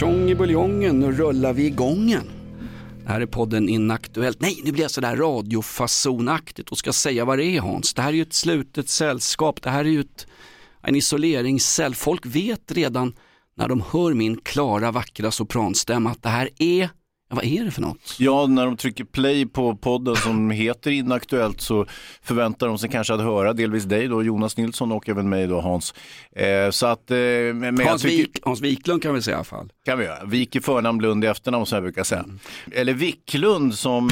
[0.00, 2.30] Tjong i buljongen, nu rullar vi igången.
[3.02, 4.40] Det här är podden Inaktuellt.
[4.40, 7.94] Nej, nu blir jag sådär radiofasonaktigt och ska säga vad det är Hans.
[7.94, 10.26] Det här är ju ett slutet sällskap, det här är ju ett,
[10.82, 11.94] en isoleringscell.
[11.94, 13.14] Folk vet redan
[13.56, 16.88] när de hör min klara, vackra sopranstämma att det här är
[17.36, 18.16] vad är det för något?
[18.18, 21.86] Ja, när de trycker play på podden som heter Inaktuellt så
[22.22, 25.60] förväntar de sig kanske att höra delvis dig då, Jonas Nilsson och även mig då,
[25.60, 25.94] Hans.
[26.36, 27.16] Eh, så att, eh,
[27.86, 29.68] Hans, tycker, Wik, Hans Wiklund kan vi säga i alla fall.
[29.84, 30.24] kan vi göra.
[30.24, 32.24] Vik i förnamn, Lund i efternamn som jag brukar säga.
[32.72, 34.10] Eller Wiklund som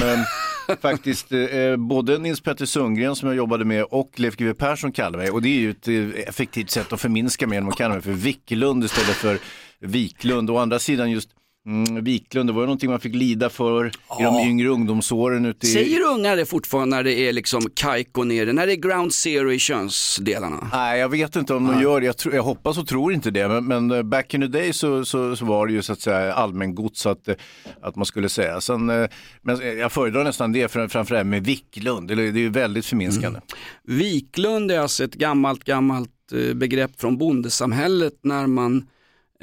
[0.67, 4.91] eh, faktiskt eh, både Nils Petter Sundgren som jag jobbade med och Leif GW Persson
[4.91, 5.31] kallar mig.
[5.31, 8.03] Och det är ju ett eh, effektivt sätt att förminska mig genom att kalla mig
[8.03, 9.39] för Wiklund istället för
[9.79, 10.49] Wiklund.
[10.49, 11.29] Å andra sidan just
[11.65, 13.87] Mm, Wiklund, det var ju någonting man fick lida för
[14.19, 15.45] i de yngre ungdomsåren.
[15.45, 15.69] Ute i...
[15.69, 19.51] Säger unga det fortfarande när det är liksom kajko nere, när det är ground zero
[19.51, 20.69] i könsdelarna?
[20.73, 22.05] Nej, jag vet inte om de gör det.
[22.05, 23.47] Jag, tror- jag hoppas och tror inte det.
[23.47, 26.01] Men, men eh, back in the day så, så, så var det ju så att
[26.01, 27.35] säga allmängods att, eh,
[27.81, 28.61] att man skulle säga.
[28.61, 29.07] Sen, eh,
[29.41, 32.07] men jag föredrar nästan det fram- framför det här med Wiklund.
[32.07, 33.39] Det är ju väldigt förminskande.
[33.83, 36.09] Viklund är alltså ett gammalt, gammalt
[36.55, 38.87] begrepp från bondesamhället när man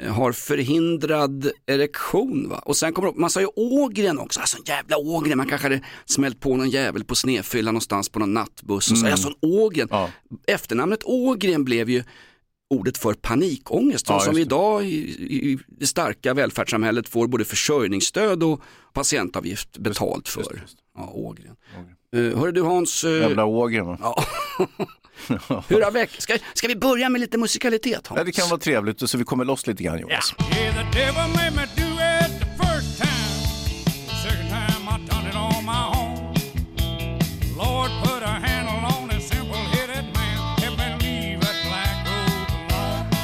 [0.05, 2.49] har förhindrad erektion.
[2.49, 2.59] Va?
[2.65, 5.65] Och sen kommer det, man sa ju ågren också, alltså en jävla ågren, man kanske
[5.65, 9.35] hade smält på någon jävel på snedfylla någonstans på någon nattbuss och så, alltså en
[9.41, 9.87] ågren.
[9.91, 10.11] Ja.
[10.47, 12.03] Efternamnet ågren blev ju
[12.69, 14.95] ordet för panikångest, Ja, som vi just idag i,
[15.51, 18.61] i det starka välfärdssamhället får både försörjningsstöd och
[18.93, 20.41] patientavgift betalt för.
[20.41, 21.55] just just Ja, ågren.
[22.17, 23.85] Uh, hörru du Hans, eh, Jävla ågren.
[23.85, 23.97] va?
[24.01, 24.23] Ja.
[25.67, 26.09] Hur har veck...
[26.17, 28.17] ska, ska vi börja med lite musikalitet Hans?
[28.17, 30.33] Ja, det kan vara trevligt så vi kommer loss lite grann Jonas.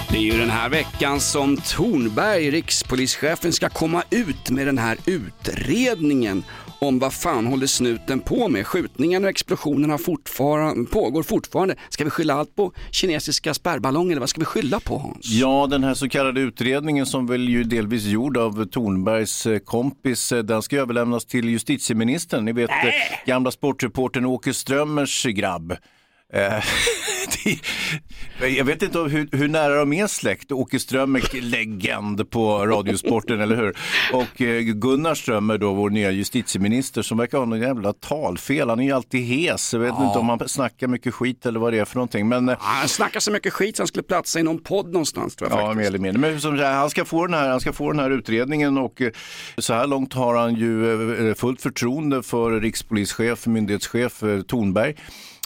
[0.10, 4.98] Det är ju den här veckan som Tornberg, rikspolischefen, ska komma ut med den här
[5.06, 6.44] utredningen
[6.84, 8.68] om vad fan håller snuten på med.
[8.68, 11.76] Skjutningen och explosionerna fortfarande, pågår fortfarande.
[11.90, 15.26] Ska vi skylla allt på kinesiska spärrballonger eller vad ska vi skylla på Hans?
[15.26, 20.32] Ja, den här så kallade utredningen som väl ju delvis gjord av Tornbergs eh, kompis,
[20.32, 22.46] eh, den ska överlämnas till justitieministern.
[22.46, 22.76] Ni vet eh,
[23.26, 25.78] gamla sportreportern Åke Strömmers grabb.
[28.58, 30.52] Jag vet inte hur, hur nära de är släkt.
[30.52, 33.78] Åke Strömmer, legend på Radiosporten, eller hur?
[34.14, 38.70] Och eh, Gunnar Strömmer, då, vår nya justitieminister, som verkar ha någon jävla talfel.
[38.70, 39.74] Han är ju alltid hes.
[39.74, 42.28] Jag vet inte om han snackar mycket skit eller vad det är för någonting.
[42.28, 45.36] Men, eh, Han snackar så mycket skit så han skulle platsa i någon podd någonstans
[45.36, 46.22] tror jag Ja, mer eller mindre.
[46.22, 49.12] Men som han, ska få den här, han ska få den här utredningen och eh,
[49.58, 54.96] så här långt har han ju fullt förtroende för rikspolischef, myndighetschef Tornberg.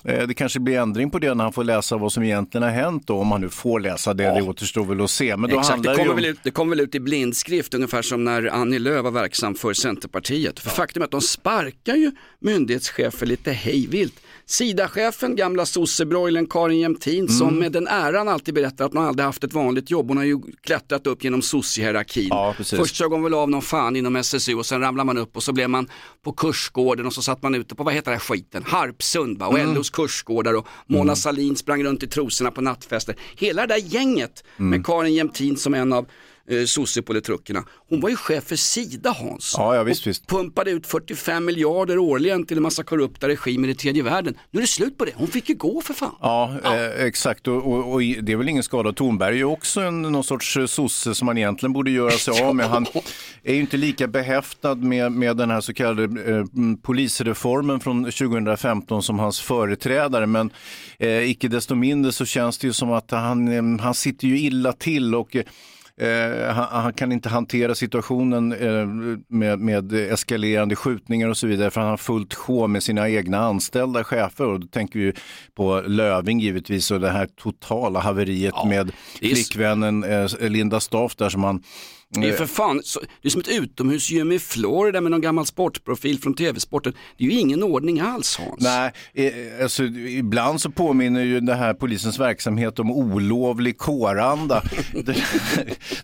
[0.08, 2.70] Eh, Det kanske blir ändring på det när han får läsa vad som egentligen har
[2.72, 5.38] hänt då, om han nu får läsa det, det återstår väl att se.
[5.38, 6.16] Men då Exakt, handlar det det kommer, om...
[6.16, 9.56] väl ut, det kommer väl ut i blindskrift ungefär som när Annie Lööf var verksam
[9.56, 10.60] för Centerpartiet.
[10.60, 14.14] För faktum är att de sparkar ju myndighetschefer lite hejvilt.
[14.50, 17.28] Sida-chefen, gamla sossebroilern Karin Jämtin Mm.
[17.30, 20.08] som med den äran alltid berättar att man aldrig haft ett vanligt jobb.
[20.08, 22.28] Hon har ju klättrat upp genom sossehierarkin.
[22.30, 22.80] Ja, precis.
[22.80, 25.44] Först sög hon väl av någon fan inom SSU och sen ramlar man upp och
[25.44, 25.88] så blev man
[26.24, 29.48] på kursgården och så satt man ute på, vad heter det här skiten, Harpsund va?
[29.48, 29.76] och Mm.
[29.76, 33.16] LOs kursgårdar och Mona Sahlin sprang runt i trosorna på nattfester.
[33.38, 34.70] Hela det där gänget Mm.
[34.70, 36.06] med Karin Jämtin som en av
[36.50, 37.64] eh, sossepolitrukerna.
[37.90, 39.56] Hon var ju chef för Sida Hans.
[39.58, 40.28] Ja, ja, visst, och visst.
[40.28, 44.38] pumpade ut 45 miljarder årligen till en massa korrupta regimer i tredje världen.
[44.52, 46.16] Nu är det slut på det, hon fick ju gå för fan.
[46.22, 47.48] Ja, Eh, exakt.
[47.48, 48.94] Och, och, och det är väl ingen skada.
[48.94, 52.44] Tornberg är ju också en, någon sorts eh, sosse som man egentligen borde göra sig
[52.44, 52.70] av med.
[52.70, 52.86] Han
[53.44, 58.04] är ju inte lika behäftad med, med den här så kallade eh, mm, polisreformen från
[58.04, 60.26] 2015 som hans företrädare.
[60.26, 60.50] Men
[61.00, 64.40] eh, icke desto mindre så känns det ju som att han, eh, han sitter ju
[64.40, 65.36] illa till och
[66.02, 68.88] eh, han, han kan inte hantera situationen eh,
[69.28, 73.38] med, med eskalerande skjutningar och så vidare för han har fullt sjå med sina egna
[73.40, 74.46] anställda chefer.
[74.48, 75.14] Och då tänker vi
[75.56, 81.16] på Löving givetvis och det här totala haveriet med är s- flickvännen eh, Linda Staff
[81.16, 81.64] där som han
[82.10, 85.46] Det är för fan, så, det är som ett utomhusgym i Florida med någon gammal
[85.46, 86.94] sportprofil från tv-sporten.
[87.18, 88.64] Det är ju ingen ordning alls Hans.
[88.64, 94.64] Nej, eh, alltså, ibland så påminner ju det här polisens verksamhet om olovlig kåranda.
[94.94, 95.16] den,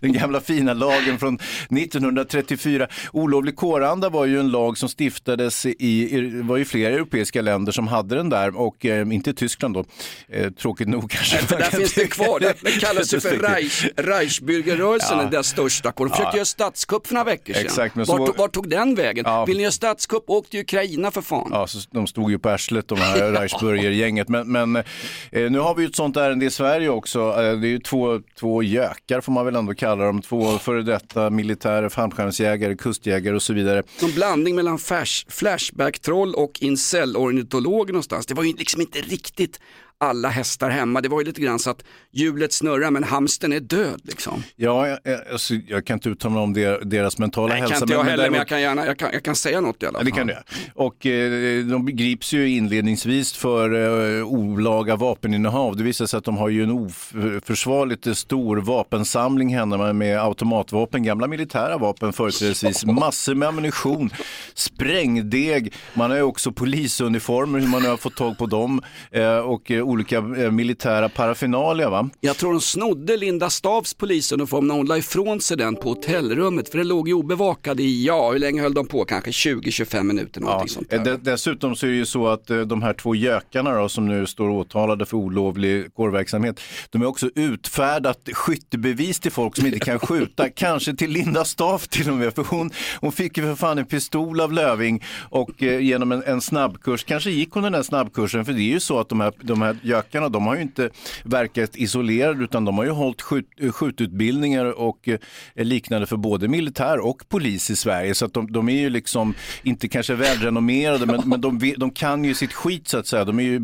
[0.00, 2.88] den gamla fina lagen från 1934.
[3.12, 7.72] Olovlig kåranda var ju en lag som stiftades i, det var ju flera europeiska länder
[7.72, 9.84] som hade den där och eh, inte Tyskland då.
[10.28, 11.38] Eh, tråkigt nog kanske.
[11.38, 16.10] För där finns det kvar, det, kallas ju för Reich, Reichsbürgerrörelsen, den där största kåren.
[16.10, 17.64] De försökte göra statskupp för några veckor sedan.
[17.64, 19.24] Exakt, men så- Vart, vart tog den vägen?
[19.26, 19.44] Ja.
[19.44, 21.48] Vill ni göra statskupp, åk till Ukraina för fan.
[21.52, 24.28] Ja, så de stod ju på arslet de här Reichsburger-gänget.
[24.28, 27.18] Men, men eh, nu har vi ju ett sånt ärende i Sverige också.
[27.20, 30.22] Eh, det är ju två, två gökar får man väl ändå kalla dem.
[30.22, 33.82] Två före detta militärer, fallskärmsjägare, kustjägare och så vidare.
[34.02, 38.26] Någon blandning mellan flash, Flashback-troll och incel-ornitolog någonstans.
[38.26, 39.60] Det var ju liksom inte riktigt
[40.00, 41.00] alla hästar hemma.
[41.00, 44.42] Det var ju lite grann så att hjulet snurrar men hamsten är död liksom.
[44.56, 47.74] Ja, jag, jag- alltså, jag kan inte uttala mig om der, deras mentala Nej, hälsa.
[47.74, 49.86] kan inte jag heller men jag kan gärna, jag kan, jag kan säga något i
[49.86, 50.04] alla fall.
[50.04, 50.36] det kan du.
[50.74, 55.76] Och eh, de grips ju inledningsvis för eh, olaga vapeninnehav.
[55.76, 61.26] Det visar sig att de har ju en oförsvarligt stor vapensamling hemma med, automatvapen, gamla
[61.26, 64.10] militära vapen företrädesvis, massor med ammunition,
[64.54, 69.70] sprängdeg, man har ju också polisuniformer, hur man har fått tag på dem eh, och
[69.70, 71.90] eh, olika eh, militära parafinalia.
[71.90, 72.10] Va?
[72.20, 76.68] Jag tror de snodde Linda Stavs polisuniform när hon la ifrån sig den på hotellrummet
[76.68, 79.04] för den låg ju obevakad i, ja hur länge höll de på?
[79.04, 80.96] Kanske 20-25 minuter någonting sånt där.
[80.98, 83.88] Eh, de- Dessutom så är det ju så att eh, de här två gökarna då,
[83.88, 86.60] som nu står åtalade för olovlig kårverksamhet,
[86.90, 91.88] de har också utfärdat skyttebevis till folk som inte kan skjuta, kanske till Linda Staff
[91.88, 92.70] till och med, för hon,
[93.00, 97.04] hon fick ju för fan en pistol av Löving och eh, genom en, en snabbkurs,
[97.04, 99.62] kanske gick hon den där snabbkursen, för det är ju så att de här, de
[99.62, 100.90] här gökarna, de har ju inte
[101.24, 105.18] verkat isolerade utan de har ju hållit skjut, eh, skjututbildningar och eh,
[105.54, 109.34] liknande för både militär och polis i Sverige, så att de, de är ju liksom
[109.62, 113.24] inte kanske välrenommerade, men, men de, de kan ju sitt skit så att säga.
[113.24, 113.56] De är ju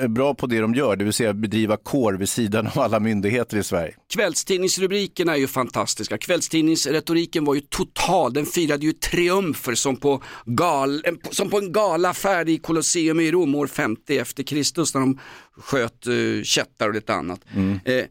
[0.00, 3.00] eh, bra på det de gör, det vill säga bedriva kår vid sidan av alla
[3.00, 3.94] myndigheter i Sverige.
[4.14, 6.18] Kvällstidningsrubrikerna är ju fantastiska.
[6.18, 8.32] Kvällstidningsretoriken var ju total.
[8.32, 13.54] Den firade ju triumfer som på, gal, som på en galafärd i Colosseum i Rom
[13.54, 15.18] år 50 efter Kristus när de
[15.56, 17.40] sköt uh, kättar och lite annat.
[17.84, 18.04] Eh, eh,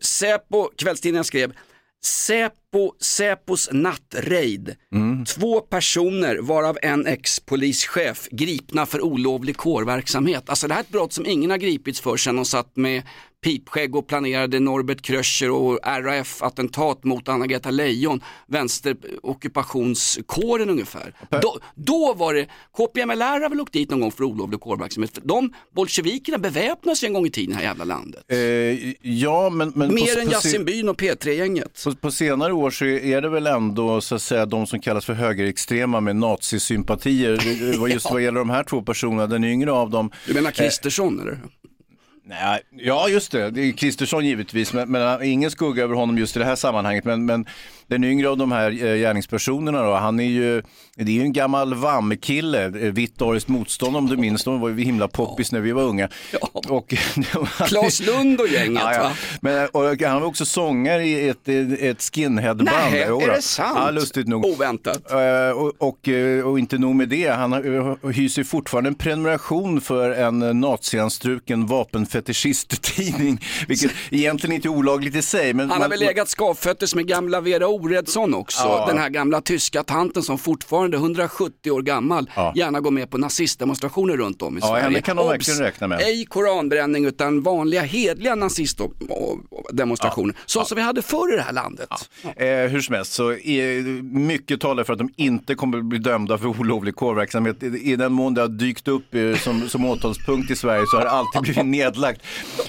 [0.00, 1.52] Säpo, kvällstidningen skrev
[2.04, 4.76] Säpo, Säpos nattraid.
[5.26, 10.50] Två personer varav en ex-polischef gripna för olovlig kårverksamhet.
[10.50, 13.02] Alltså det här är ett brott som ingen har gripits för sedan de satt med
[13.44, 21.14] pipskägg och planerade Norbert Kröcher och RAF-attentat mot Anna-Greta Leijon, vänsterockupationsკåren ungefär.
[21.42, 22.46] Då, då var det,
[22.76, 25.18] KPMLR har väl åkt dit någon gång för olovlig kårverksamhet.
[25.22, 28.24] De bolsjevikerna beväpnade sig en gång i tiden i det här jävla landet.
[28.28, 28.38] Eh,
[29.10, 29.72] ja, men...
[29.74, 31.84] men Mer på, än på, Yasin Byn och P3-gänget.
[31.84, 35.04] på, på senare år så är det väl ändå så att säga de som kallas
[35.04, 37.78] för högerextrema med nazisympatier.
[37.78, 41.20] Var Just vad gäller de här två personerna, den yngre av dem Du menar Kristersson
[41.20, 41.38] eller?
[42.26, 43.50] Nej, ja, just det.
[43.50, 46.56] Det är Kristersson givetvis, men, men äh, ingen skugga över honom just i det här
[46.56, 47.04] sammanhanget.
[47.04, 47.46] Men, men
[47.86, 50.62] den yngre av de här eh, gärningspersonerna då, han är ju,
[50.96, 54.68] det är ju en gammal VAM-kille, eh, vitt ariskt motstånd om du minns, de var
[54.68, 56.08] ju himla poppis när vi var unga.
[56.68, 56.94] Och,
[57.68, 59.02] Claes Lund och gänget Ja, ja.
[59.02, 59.12] va?
[59.40, 61.48] Men, och han var också sångare i ett,
[61.78, 62.70] ett skinheadband.
[62.90, 63.78] Nej, är det sant?
[63.84, 64.44] Ja, lustigt nog.
[64.46, 65.10] Oväntat.
[65.12, 67.52] Eh, och, och, eh, och inte nog med det, han
[68.12, 75.22] hyser fortfarande en prenumeration för en eh, nazianstruken vapenfetischisttidning, vilket egentligen inte är olagligt i
[75.22, 75.54] sig.
[75.54, 78.62] Men Han har man- väl legat skavfötters med gamla Vera Oredsson också.
[78.62, 78.84] Ja.
[78.88, 82.52] Den här gamla tyska tanten som fortfarande 170 år gammal Ja.
[82.56, 84.82] gärna går med på nazistdemonstrationer runt om i Ja, Sverige.
[84.82, 86.00] henne kan de verkligen räkna med.
[86.00, 90.34] Ej koranbränning utan vanliga hedliga nazistdemonstrationer.
[90.46, 91.88] Så som vi hade förr i det här landet.
[92.36, 96.38] Eh, hur som helst, så är, mycket talar för att de inte kommer bli dömda
[96.38, 97.62] för olovlig kårverksamhet.
[97.62, 101.04] I, den mån det har dykt upp eh, som, som åtalspunkt i Sverige så har
[101.04, 102.20] det alltid blivit nedlagt.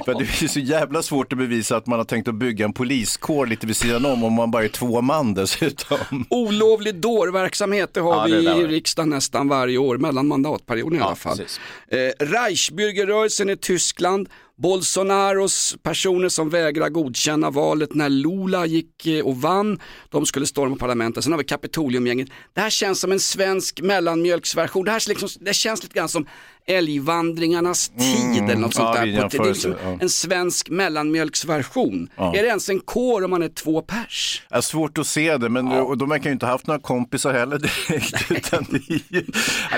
[0.05, 2.73] För det är så jävla svårt att bevisa att man har tänkt att bygga en
[2.73, 5.97] poliskår lite vid sidan om, om man bara är två man dessutom.
[6.29, 8.67] Olovlig dårverksamhet, det har Ja, det vi var i det.
[8.67, 11.37] riksdagen nästan varje år, mellan mandatperioderna i alla fall.
[11.37, 11.59] precis.
[11.87, 19.41] Eh, Reichsbürgerrörelsen i Tyskland, Bolsonaros personer som vägrar godkänna valet när Lula gick eh, och
[19.41, 21.23] vann, de skulle storma parlamentet.
[21.23, 22.27] Sen har vi Kapitoliumgänget.
[22.53, 24.85] Det här känns som en svensk mellanmjölksversion.
[24.85, 26.27] Det, här är liksom, det känns lite grann som
[26.67, 29.09] älgvandringarnas tid eller något sånt Mm.
[29.15, 29.29] ja, där.
[29.37, 29.97] På Det är liksom ja.
[30.01, 32.09] en svensk mellanmjölksversion.
[32.15, 32.35] Ja.
[32.35, 34.41] Är det ens en kår om man är två pers?
[34.49, 37.57] Ja, svårt att se det, men och de verkar ju inte haft några kompisar heller
[37.59, 38.31] direkt.
[38.31, 39.21] Utan det, är ju,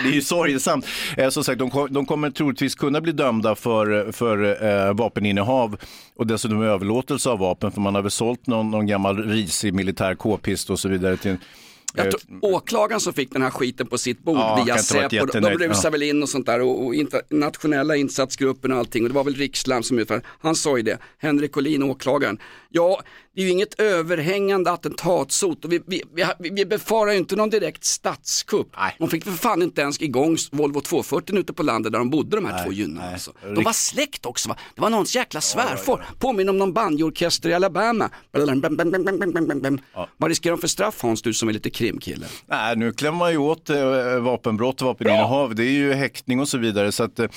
[0.03, 0.85] det är ju sorgesamt.
[1.17, 5.77] Eh, som sagt, de, kom- de kommer troligtvis kunna bli dömda för, för eh, vapeninnehav
[6.15, 10.15] och dessutom överlåtelse av vapen för man har väl sålt någon, någon gammal risig militär
[10.15, 11.37] k-pist och så vidare till
[11.97, 15.25] Jag eh, tror, åklagaren som fick den här skiten på sitt bord Ja, via Säpo,
[15.25, 19.03] de rusade väl in och sånt där och, och internationella insatsgruppen och allting.
[19.03, 20.21] Och det var väl Rikslarm som utförde.
[20.39, 22.39] Han sa ju det, Henrik Olin, åklagaren.
[22.77, 23.01] Ja,
[23.35, 26.03] det är ju inget överhängande attentatshot och vi, vi,
[26.39, 28.67] vi, vi befarar ju inte någon direkt statskupp.
[28.77, 28.95] Nej.
[28.99, 32.37] De fick för fan inte ens igång Volvo 240 ute på landet där de bodde
[32.37, 33.11] de här två gynnarna.
[33.11, 33.31] Alltså.
[33.55, 34.57] De var släkt också va?
[34.75, 38.09] Det var någons jäkla svärfar, påminner om någon banjoorkester i Alabama.
[38.31, 39.79] Bam, bam, bam, bam, bam, bam, bam, bam.
[40.17, 42.25] Vad riskerar de för straff Hans, du som är lite krimkille?
[42.45, 45.55] Nej, nu klämmer man ju åt eh, vapenbrott och vapeninnehav.
[45.55, 46.91] Det är ju häktning och så vidare.
[46.91, 47.27] Så att, eh,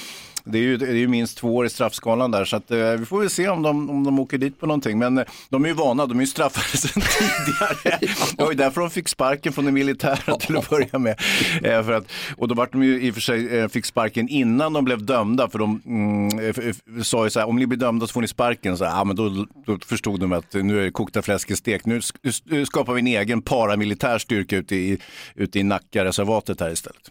[0.44, 2.44] det, är ju, det är ju minst två år i straffskalan där.
[2.44, 4.98] Så att, eh, vi får väl se om de, om de åker dit på någonting.
[4.98, 7.98] Men eh, de är ju vana, de är ju straffade sedan tidigare.
[8.36, 11.20] Det var ju därför de fick sparken från det militära till att börja med.
[11.62, 12.04] Eh, för att,
[12.36, 15.04] och då vart de ju i och för sig, eh, fick sparken innan de blev
[15.04, 15.48] dömda.
[15.48, 18.28] För de mm, eh, sa ju så här, om ni blir dömda så får ni
[18.28, 18.76] sparken.
[18.78, 21.86] Så här, ah, men då, då förstod de att nu är det kokta fläsket stekt.
[21.86, 24.98] Nu, sk- nu skapar vi en egen paramilitär styrka ute i,
[25.34, 27.10] ute i Nackareservatet här istället.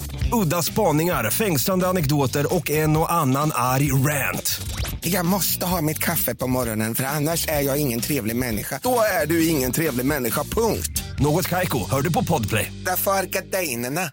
[0.33, 4.61] Udda spaningar, fängslande anekdoter och en och annan arg rant.
[5.01, 8.79] Jag måste ha mitt kaffe på morgonen för annars är jag ingen trevlig människa.
[8.83, 11.03] Då är du ingen trevlig människa, punkt.
[11.19, 12.71] Något Kaiko, hör du på Podplay.
[12.85, 14.11] Därför är gardinerna.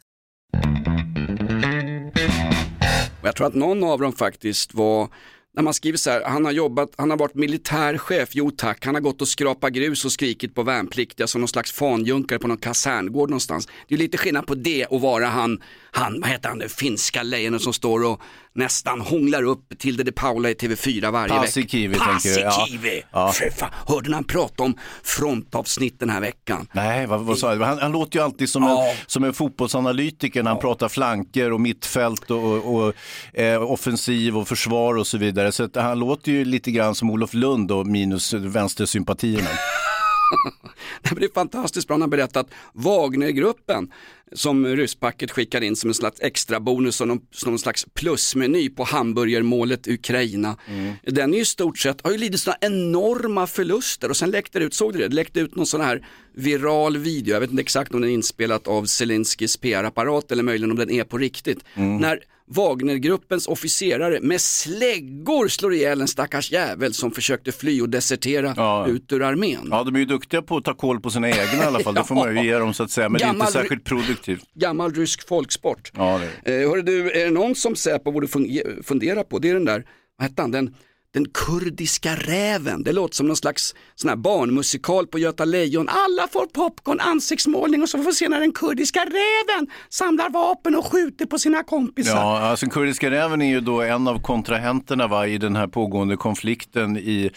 [3.21, 5.09] Och jag tror att någon av dem faktiskt var,
[5.57, 8.95] när man skriver så här, han har jobbat, han har varit militärchef, jo tack, han
[8.95, 12.59] har gått och skrapat grus och skrikit på värnpliktiga som någon slags fanjunkare på någon
[12.59, 13.69] kaserngård någonstans.
[13.89, 17.23] Det är lite skillnad på det och vara han, han, vad heter han, det finska
[17.23, 18.21] lejonet som står och
[18.55, 21.39] nästan hånglar upp till de Paula i TV4 varje vecka.
[21.41, 22.41] Paasikivi, tänker du?
[22.41, 22.51] Ja.
[22.51, 23.03] Paasikivi!
[23.13, 23.33] Ja.
[23.57, 26.69] Fan, Hörde ni han prata om frontavsnitt den här veckan?
[26.73, 27.61] Nej, vad, vad sa jag?
[27.61, 28.89] Han, han låter ju alltid som, Ja.
[28.91, 32.95] en, som en fotbollsanalytiker när han pratar flanker och mittfält och, och, och
[33.41, 35.53] eh, offensiv och försvar och så vidare.
[35.53, 39.49] Så han låter ju lite grann som Olof Lund och minus vänstersympatierna.
[41.03, 43.93] Det är fantastiskt bra, han har berättat Wagnergruppen
[44.33, 48.85] som rysspacket skickar in som en slags extra bonus som någon, någon slags plusmeny på
[48.85, 50.57] hamburgermålet Ukraina.
[51.03, 54.59] Den är ju i stort sett, har ju lidit sådana enorma förluster och sen läckte
[54.59, 55.09] det ut, såg du det?
[55.09, 58.15] Det läckte ut någon sån här viral video, jag vet inte exakt om den är
[58.15, 61.59] inspelat av Zelenskis PR-apparat eller möjligen om den är på riktigt.
[62.01, 62.21] När
[62.51, 69.13] Wagnergruppens officerare med släggor slår ihjäl en stackars jävel som försökte fly och desertera ut
[69.13, 69.69] ur armén.
[69.71, 71.95] Ja, de är ju duktiga på att ta koll på sina egna i alla fall.
[71.95, 73.09] Det får man ju ge dem så att säga.
[73.09, 74.45] Men det är Gammal- inte särskilt produktivt.
[74.55, 75.91] Gammal rysk folksport.
[75.97, 76.63] Ja, det är.
[76.63, 79.39] Eh, hörru du, är det någon som Säpo borde fun- fundera på?
[79.39, 79.85] Det är den där,
[80.19, 80.75] vad hette han, den,
[81.15, 82.83] den kurdiska räven.
[82.83, 85.89] Det låter som någon slags sån här barnmusikal på Göta Lejon.
[85.89, 90.77] Alla får popcorn, ansiktsmålning och så får vi se när den kurdiska räven samlar vapen
[90.77, 92.17] och skjuter på sina kompisar.
[92.17, 96.17] Ja, alltså kurdiska räven är ju då en av kontrahenterna va, i den här pågående
[96.17, 97.31] konflikten i,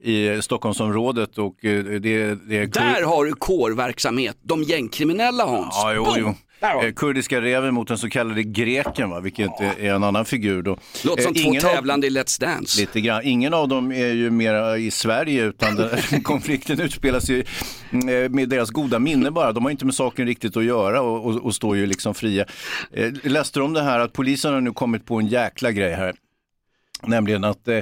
[0.00, 1.38] i Stockholmsområdet.
[1.38, 2.00] Och eh, det,
[2.48, 5.74] det är Där har du kårverksamhet, de gängkriminella Hans.
[5.74, 6.34] Ja, jo, jo.
[6.62, 10.62] Eh, Kurdiska räven mot den så kallade greken, va, vilket är en annan figur.
[10.62, 10.76] Då.
[11.04, 12.80] Låter som Eh, två ingen av- tävlande i Let's Dance.
[12.80, 13.20] Lite grann.
[13.24, 15.90] Ingen av dem är ju mera i Sverige utan den,
[16.22, 17.40] konflikten utspelas ju
[17.92, 19.52] eh, med deras goda minne bara.
[19.52, 22.44] De har inte med saken riktigt att göra och, och, och står ju liksom fria.
[22.92, 25.92] Eh, läste du om det här att polisen har nu kommit på en jäkla grej
[25.92, 26.14] här?
[27.06, 27.78] Nämligen att eh,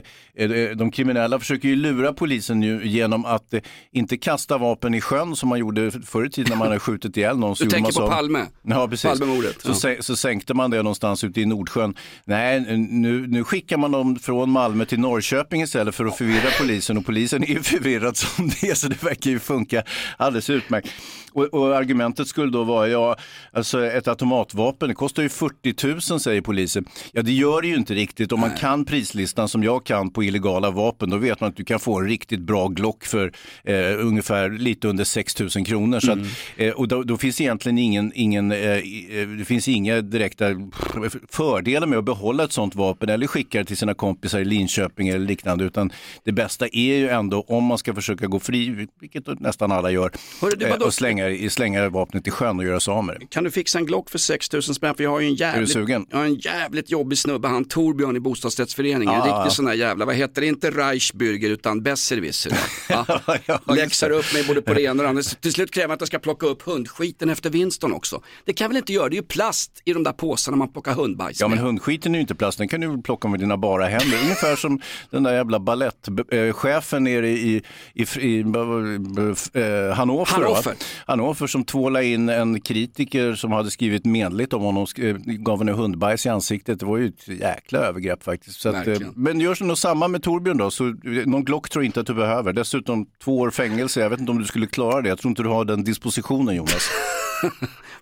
[0.75, 3.61] de kriminella försöker ju lura polisen ju genom att eh,
[3.93, 7.17] inte kasta vapen i sjön som man gjorde förr i tiden när man hade skjutit
[7.17, 7.57] ihjäl någon.
[7.57, 8.47] Så Du tänker på så- Palme?
[8.63, 9.11] Ja, precis.
[9.11, 9.95] Palmemordet, Så, ja.
[10.01, 11.95] så sänkte man det någonstans ute i Nordsjön.
[12.25, 16.99] Nej, nu, nu skickar man dem från Malmö till Norrköping istället för att förvirra polisen
[16.99, 19.83] och polisen är ju förvirrad som det är så det verkar ju funka
[20.17, 20.89] alldeles utmärkt.
[21.33, 23.17] Och, och argumentet skulle då vara, ja,
[23.53, 26.85] alltså ett automatvapen, det kostar ju 40 000 säger polisen.
[27.13, 28.33] Ja, det gör det ju inte riktigt.
[28.33, 31.65] Om man kan prislistan som jag kan på illegala vapen, då vet man att du
[31.65, 33.33] kan få en riktigt bra Glock för
[33.65, 33.75] eh,
[34.07, 36.01] ungefär lite under 6 000 kronor.
[36.01, 36.19] Så att,
[36.57, 40.45] eh, och då, då finns egentligen ingen, ingen, eh, eh, det finns inga direkta
[41.31, 45.09] fördelar med att behålla ett sånt vapen eller skicka det till sina kompisar i Linköping
[45.09, 45.93] eller liknande, utan
[46.25, 50.13] det bästa är ju ändå om man ska försöka gå fri, vilket nästan alla gör,
[50.41, 53.27] Hörru, eh, och slänga, slänga vapnet i sjön och göra sig av med det.
[53.27, 54.95] Kan du fixa en Glock för 6000 spänn?
[54.95, 55.75] För jag har ju en jävligt,
[56.11, 59.15] jag har en jävligt jobbig snubbe, han Torbjörn i bostadsrättsföreningen.
[59.15, 59.43] En Ah.
[59.43, 62.53] riktig sån där jävla, vad heter inte Reichsbürger utan Besserwisser.
[63.47, 63.61] Ja.
[63.75, 65.23] Läxar upp mig både på det ena och det andra.
[65.23, 68.23] Till slut kräver han att jag ska plocka upp hundskiten efter Winston också.
[68.45, 70.73] Det kan jag väl inte göra, det är ju plast i de där påsarna man
[70.73, 71.65] plockar hundbajs Ja men med.
[71.67, 74.19] hundskiten är ju inte plast, den kan du väl plocka med dina bara händer.
[74.23, 77.63] Ungefär som den där jävla balettchefen nere i,
[77.95, 80.27] i, i, eh, Hannover.
[80.33, 80.75] Hannover.
[81.07, 85.73] Hannover som tvålade in en kritiker som hade skrivit menligt om honom, sk- gav henne
[85.73, 86.81] hundbajs i ansiktet.
[86.81, 88.67] Det var ju ett jäkla övergrepp faktiskt.
[88.67, 90.85] Att, eh, men gör nog samma med Torbjörn då, så
[91.27, 92.53] någon Glock tror jag inte att du behöver.
[92.53, 95.09] Dessutom två år fängelse, jag vet inte om du skulle klara det.
[95.09, 96.91] Jag tror inte du har den dispositionen Jonas.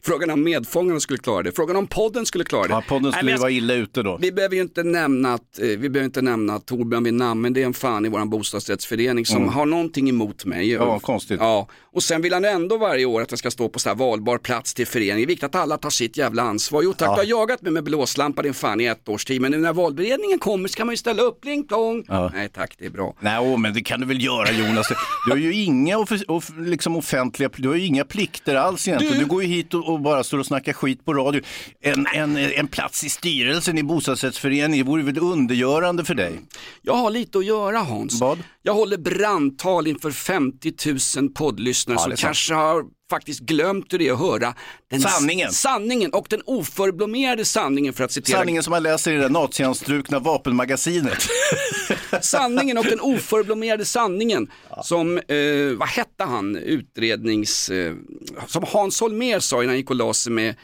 [0.02, 2.68] Frågan om medfångarna skulle klara det, frågan om podden skulle klara det.
[2.74, 4.18] Ja, podden Nej, skulle ju jag- vara illa ute då.
[4.20, 7.40] Vi behöver ju inte nämna att, eh, vi behöver inte nämna att Torbjörn vid namn,
[7.40, 9.48] men det är en fan i vår bostadsrättsförening som Mm.
[9.48, 10.70] har någonting emot mig.
[10.72, 11.40] Ja, konstigt.
[11.40, 13.96] Ja, och sen vill han ändå varje år att jag ska stå på så här
[13.96, 15.16] valbar plats till föreningen.
[15.16, 16.82] Det är viktigt att alla tar sitt jävla ansvar.
[16.82, 17.12] Jo tack, Ja.
[17.14, 19.72] du har jagat mig med blåslampa din fan i ett års tid, men nu när
[19.72, 21.87] valberedningen kommer så kan man ju ställa upp, pling plong.
[22.08, 22.30] Ja.
[22.34, 23.14] Nej tack, det är bra.
[23.20, 24.86] Nej, åh, men det kan du väl göra Jonas.
[25.26, 29.14] Du har ju inga off- off- liksom offentliga, du har ju inga plikter alls egentligen.
[29.14, 31.42] Du- Du, går ju hit och, och bara står och snackar skit på radio.
[31.80, 36.40] En, en, en plats i styrelsen i bostadsrättsföreningen vore väl undergörande för dig?
[36.82, 38.20] Jag har lite att göra Hans.
[38.20, 38.38] Vad?
[38.68, 40.72] Jag håller brandtal inför 50
[41.20, 44.54] 000 poddlyssnare Ja, som kanske har faktiskt glömt hur det är att höra
[44.90, 45.52] den Sanningen.
[45.52, 50.18] sanningen och den oförblommerade sanningen för att citera Sanningen som man läser i det nazianstrukna
[50.18, 51.18] vapenmagasinet.
[52.20, 54.50] sanningen och den oförblommerade sanningen
[54.84, 57.94] som, eh, vad hette han, utrednings, eh,
[58.46, 60.54] som Hans Holmér sa innan han gick och la sig med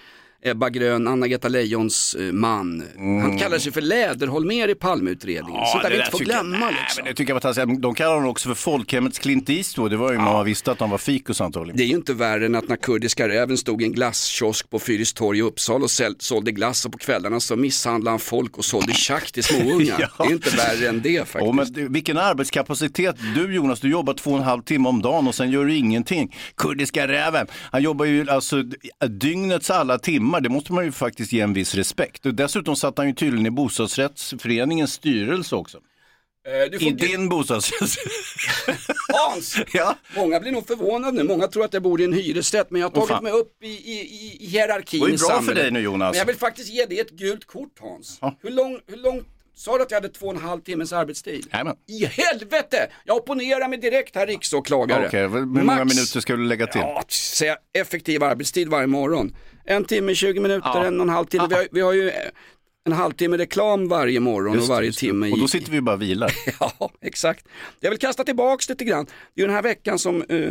[0.47, 2.83] Ebba Grön, Anna-Greta Lejons eh, man.
[2.99, 5.67] Han kallade sig för Läderholmér i Palmeutredningen.
[5.67, 7.03] Sånt där vi inte får jag- glömma nej, liksom.
[7.05, 7.83] men det tycker jag var taskigt.
[7.83, 9.91] De kallar honom också för folkhemmets Clint Eastwood.
[9.91, 11.77] Det var ju när man visste att han var fikus antagligen.
[11.77, 14.79] Det är ju inte värre än att när kurdiska räven stod i en glasskiosk på
[14.79, 18.93] Fyristorg i Uppsala och sålde glass och på kvällarna så misshandlade han folk och sålde
[18.93, 19.95] tjack till småungar.
[20.19, 20.25] Ja.
[20.25, 21.43] Det är inte värre än det faktiskt.
[21.43, 23.17] Åh, men vilken arbetskapacitet.
[23.35, 25.75] Du Jonas, du jobbar två och en halv timme om dagen och sen gör du
[25.77, 26.37] ingenting.
[26.57, 28.63] Kurdiska räven, han jobbar ju alltså
[29.09, 30.34] dygnets alla timmar.
[30.43, 32.27] Det måste man ju faktiskt ge en viss respekt.
[32.27, 35.79] Och dessutom satt han ju tydligen i bostadsrättsföreningens styrelse också.
[36.47, 37.91] Eh, I din bostadsrätt.
[39.13, 39.57] Hans!
[39.73, 39.97] ja.
[40.17, 42.89] Många blir nog förvånade nu, många tror att jag bor i en hyresrätt men jag
[42.89, 43.23] har tagit fan.
[43.23, 44.01] mig upp i, i,
[44.41, 45.63] i, hierarkin Det i bra för samhället.
[45.63, 46.13] dig nu, Jonas.
[46.13, 48.19] Men jag vill faktiskt ge dig ett gult kort Hans.
[48.21, 48.37] Ja.
[48.43, 51.47] Hur lång, hur långt, sa du att jag hade två och en halv timmes arbetstid?
[51.53, 51.77] Jajamän.
[51.87, 52.91] I helvete!
[53.05, 55.07] Jag opponerar mig direkt här riksåklagare.
[55.07, 56.81] Okej, hur många Max- minuter ska du lägga till?
[56.81, 59.37] Ja, säga effektiv arbetstid varje morgon.
[59.65, 60.85] En timme, 20 minuter, Ja.
[60.85, 61.47] en och en halv timme.
[61.49, 62.11] Vi har, vi har ju
[62.87, 65.31] en halvtimme reklam varje morgon Just och varje timme.
[65.33, 66.33] Och då sitter vi bara och vilar.
[66.61, 67.47] Ja, exakt.
[67.81, 69.07] Jag vill kasta tillbaks lite grann.
[69.35, 70.51] Det är den här veckan som eh,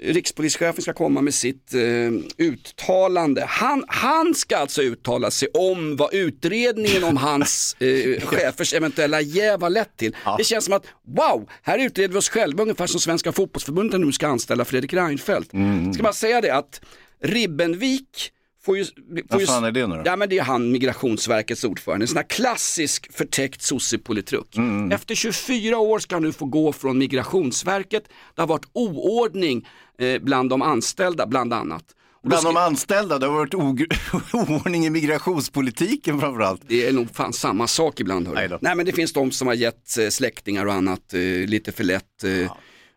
[0.00, 3.44] rikspolischefen ska komma med sitt eh, uttalande.
[3.48, 9.62] Han, han ska alltså uttala sig om vad utredningen om hans eh, chefers eventuella jäv
[9.62, 10.16] har lett till.
[10.38, 14.12] Det känns som att wow, här utreder vi oss själva ungefär som Svenska fotbollsförbundet nu
[14.12, 15.50] ska anställa Fredrik Reinfeldt.
[15.94, 16.80] Ska man säga det att
[17.22, 18.32] Ribbenvik
[18.66, 18.84] får ju...
[18.84, 18.92] Får
[19.28, 20.02] Vad ju fan är det nu då?
[20.04, 24.56] Ja men det är han, Migrationsverkets ordförande, en sån här klassisk förtäckt sossepolitruk.
[24.56, 24.92] Mm.
[24.92, 30.22] Efter 24 år ska han nu få gå från Migrationsverket, det har varit oordning eh,
[30.22, 31.84] bland de anställda bland annat.
[32.22, 33.54] Bland de anställda, det har varit
[34.34, 36.62] oordning i migrationspolitiken framförallt.
[36.66, 38.28] Det är nog fan samma sak ibland.
[38.28, 38.58] Hörru.
[38.60, 41.84] Nej men det finns de som har gett eh, släktingar och annat eh, lite för
[41.84, 42.52] lätt eh,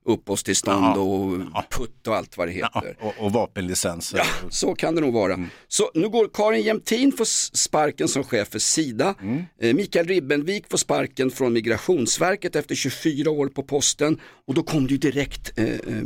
[0.05, 2.97] uppehållstillstånd och putt och allt vad det heter.
[2.99, 4.17] Och, och vapenlicenser.
[4.17, 5.47] Ja, så kan det nog vara.
[5.67, 7.25] Så nu går Karin Jämtin får
[7.57, 9.15] sparken som chef för Sida.
[9.61, 14.19] Eh, Mikael Ribbenvik får sparken från Migrationsverket efter 24 år på posten.
[14.47, 16.03] Och då kom det ju direkt eh, eh,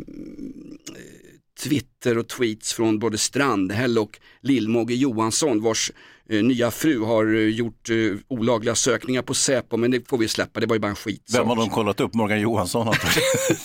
[1.64, 5.96] Twitter och tweets från både Strandhäll och Lill-Mogge Johansson vars eh,
[6.30, 7.96] nya fru har eh, gjort eh,
[8.28, 11.30] olagliga sökningar på Säpo men det får vi släppa, det var ju bara en skit.
[11.34, 12.14] Vem har de kollat upp?
[12.14, 12.88] Morgan Johansson.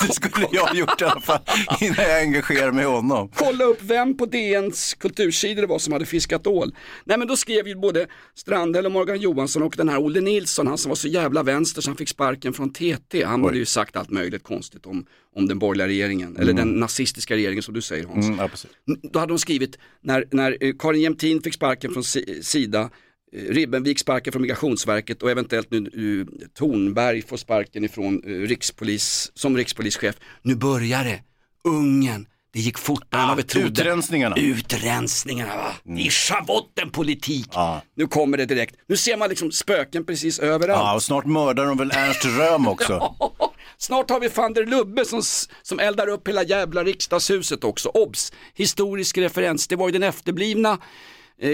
[0.09, 1.41] Det skulle jag ha gjort i alla fall
[1.81, 3.31] innan jag engagerar mig i honom.
[3.35, 6.75] kolla upp vem på DNs kultursidor det var som hade fiskat ål.
[7.05, 10.67] Nej men då skrev ju både Strandhäll och Morgan Johansson och den här Olle Nilsson,
[10.67, 13.25] han som var så jävla vänster så han fick sparken från TT.
[13.25, 17.35] Han hade ju sagt allt möjligt konstigt om, om den borgerliga regeringen, eller den nazistiska
[17.37, 18.27] regeringen som du säger Hans.
[18.27, 18.71] Mm, ja, precis.
[19.13, 22.91] Då hade de skrivit, när, när eh, Karin Jämtin fick sparken från Si- Sida,
[23.33, 29.57] eh, Ribbenvik sparken från Migrationsverket och eventuellt nu Tornberg får sparken ifrån eh, rikspolis, som
[29.57, 30.17] rikspolischef.
[30.43, 31.21] Nu börjar det,
[31.65, 33.69] Ungern, det gick fortare än vad vi trodde.
[33.69, 34.37] utrensningarna.
[34.37, 37.49] Utrensningarna va, det är schabottenpolitik.
[37.53, 37.83] Ja.
[37.95, 40.83] Nu kommer det direkt, nu ser man liksom spöken precis överallt.
[40.83, 43.15] Ja, och snart mördar de väl Ernst Röhm också.
[43.81, 45.23] Snart har vi van der Lubbe som,
[45.63, 47.89] som eldar upp hela jävla riksdagshuset också.
[47.89, 48.33] Obs!
[48.55, 50.79] Historisk referens, det var ju den efterblivna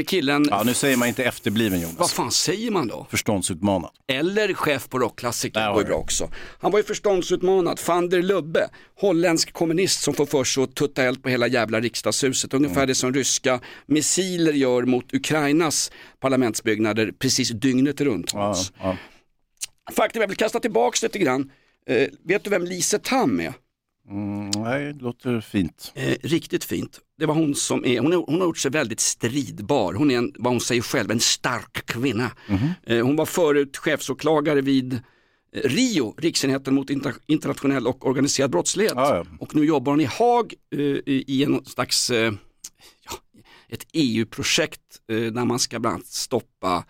[0.07, 0.47] killen.
[0.51, 1.99] Ja, nu säger man inte efterbliven Jonas.
[1.99, 3.07] Vad fan säger man då?
[3.11, 3.91] Förståndsutmanad.
[4.09, 6.31] Eller chef på rockklassiker, det var ju bra också.
[6.61, 8.69] Han var ju förståndsutmanad, van der Lubbe,
[9.01, 12.55] holländsk kommunist som får för sig att tutta eld på hela jävla riksdagshuset.
[12.55, 12.87] Ungefär Mm.
[12.87, 18.31] det som ryska missiler gör mot Ukrainas parlamentsbyggnader precis dygnet runt.
[18.35, 18.97] Ja, ja.
[19.97, 21.51] Faktum, jag vill kasta tillbaks lite grann.
[21.87, 23.53] Eh, vet du vem Lise Tam är?
[24.11, 25.93] Mm, nej, det låter fint.
[25.95, 27.01] Eh, riktigt fint.
[27.19, 29.95] Det var hon som är, hon, är, hon har gjort sig väldigt stridbar.
[29.95, 32.31] Hon är en, vad hon säger själv, en stark kvinna.
[32.83, 35.01] Eh, hon var förut chefsåklagare vid eh,
[35.65, 38.93] RIO, Riksenheten mot inter, internationell och organiserad brottslighet.
[38.97, 39.27] Ja, ja.
[39.41, 42.33] Och nu jobbar hon i Haag eh, i i en slags, eh,
[43.05, 43.13] ja,
[43.69, 46.85] ett EU-projekt eh, där man ska bland annat stoppa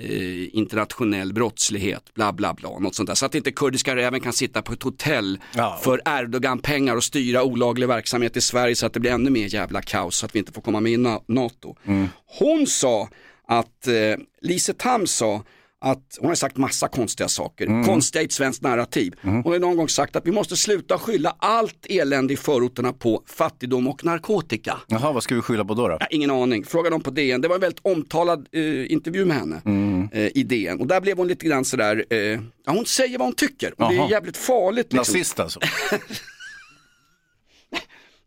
[0.00, 3.14] eh, internationell brottslighet, bla bla bla, något sånt där.
[3.14, 5.78] Så att inte kurdiska räven kan sitta på ett hotell Ja.
[5.82, 9.82] för Erdogan-pengar och styra olaglig verksamhet i Sverige så att det blir ännu mer jävla
[9.82, 11.76] kaos så att vi inte får komma med i Na- NATO.
[12.38, 13.08] Hon sa
[13.48, 13.94] att, eh,
[14.42, 15.42] Lise Tam sa
[15.80, 19.14] att, hon har sagt massa konstiga saker, konstiga i ett svenskt narrativ.
[19.22, 23.22] Hon har någon gång sagt att vi måste sluta skylla allt elände i förorterna på
[23.26, 24.76] fattigdom och narkotika.
[24.86, 25.88] Jaha, vad ska vi skylla på då?
[25.88, 25.96] då?
[26.00, 27.40] Ja, ingen aning, fråga dem på DN.
[27.40, 29.62] Det var en väldigt omtalad eh, intervju med henne
[30.12, 30.80] eh, i DN.
[30.80, 33.82] Och där blev hon lite grann sådär, eh, ja, hon säger vad hon tycker.
[33.82, 34.92] Och det är jävligt farligt.
[34.92, 35.14] Liksom.
[35.14, 35.60] Nazist alltså?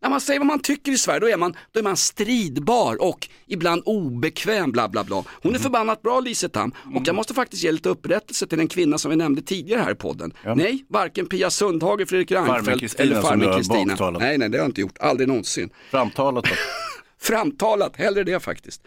[0.02, 3.02] När man säger vad man tycker i Sverige, då är man, då är man stridbar
[3.02, 5.24] och ibland obekväm, bla bla bla.
[5.42, 8.68] Hon är förbannat bra Lise Tam och jag måste faktiskt ge lite upprättelse till en
[8.68, 10.32] kvinna som vi nämnde tidigare här i podden.
[10.56, 14.10] Nej, varken Pia Sundhage, Fredrik Reinfeldt eller farmen Kristina.
[14.10, 15.70] Nej, nej, det har jag inte gjort, aldrig någonsin.
[15.90, 16.50] Framtalat då?
[17.20, 18.82] Framtalat, hellre det faktiskt.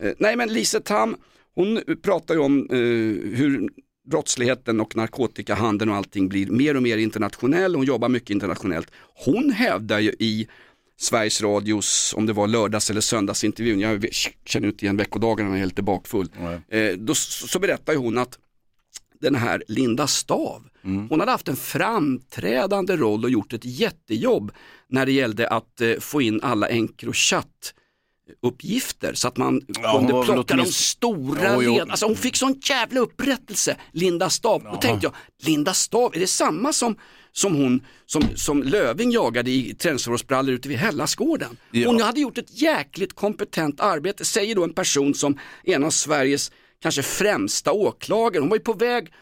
[0.00, 1.16] Eh, nej men Lise Tam,
[1.54, 2.76] hon pratar ju om eh,
[3.38, 3.68] hur
[4.10, 7.74] brottsligheten och narkotikahandeln och allting blir mer och mer internationell.
[7.74, 8.90] Hon jobbar mycket internationellt.
[9.24, 10.48] Hon hävdar ju i
[10.96, 14.06] Sveriges Radios, om det var lördags eller söndagsintervjun, jag
[14.44, 16.28] känner inte igen veckodagarna, jag är helt bakfull.
[16.68, 18.38] Eh, då, så berättar ju hon att
[19.20, 24.52] den här Linda Stav, hon hade haft en framträdande roll och gjort ett jättejobb
[24.88, 27.74] när det gällde att eh, få in alla Encrochat
[28.42, 31.74] uppgifter så att man Ja, kunde plocka de stora Jo, jo.
[31.74, 31.90] led.
[31.90, 34.62] Alltså hon fick sån jävla upprättelse, Linda Stav.
[34.64, 35.14] Då tänkte jag,
[35.46, 36.96] Linda Stav, är det samma som,
[37.32, 41.56] som hon som, som Löving jagade i träningsovårsbrallor ute vid Hällaskården?
[41.70, 41.88] Ja.
[41.88, 45.90] Hon hade gjort ett jäkligt kompetent arbete, säger då en person som är en av
[45.90, 48.40] Sveriges kanske främsta åklagare.
[48.40, 49.12] Hon var ju på väg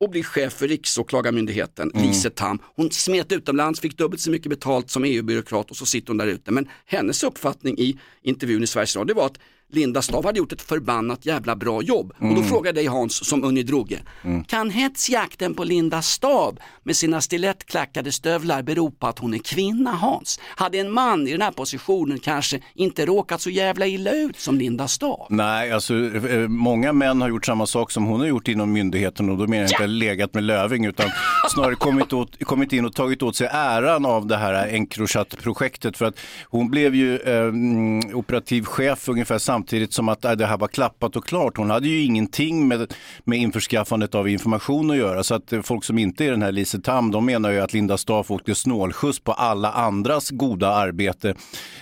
[0.00, 2.06] att bli chef för Riksåklagarmyndigheten, Mm.
[2.06, 2.58] Lise Tam.
[2.76, 6.26] Hon smet utomlands, fick dubbelt så mycket betalt som EU-byråkrat och så sitter hon där
[6.26, 6.50] ute.
[6.50, 9.38] Men hennes uppfattning i intervjun i Sveriges Radio var att
[9.74, 12.12] Linda Staaf hade gjort ett förbannat jävla bra jobb.
[12.18, 12.44] Och då Mm.
[12.44, 13.98] frågar jag dig Hans som Unni Droge,
[14.46, 19.90] kan hetsjakten på Linda Staaf med sina stilettklackade stövlar bero på att hon är kvinna
[19.90, 20.40] Hans?
[20.56, 24.58] Hade en man i den här positionen kanske inte råkat så jävla illa ut som
[24.58, 25.26] Linda Staaf?
[25.30, 29.30] Nej, alltså eh, många män har gjort samma sak som hon har gjort inom myndigheten
[29.30, 31.10] och då menar jag inte legat med Löving utan
[31.54, 36.04] snarare kommit, åt, kommit in och tagit åt sig äran av det här Encrochat-projektet för
[36.04, 40.58] att hon blev ju eh, mm, operativ chef ungefär samtidigt som att eh, det här
[40.58, 41.56] var klappat och klart.
[41.56, 42.94] Hon hade ju ingenting med,
[43.24, 46.80] med införskaffandet av information att göra så att folk som inte är den här Lise
[46.80, 51.34] Tam, de menar ju att Linda Staaf åkte snålskjuts på alla andras goda arbete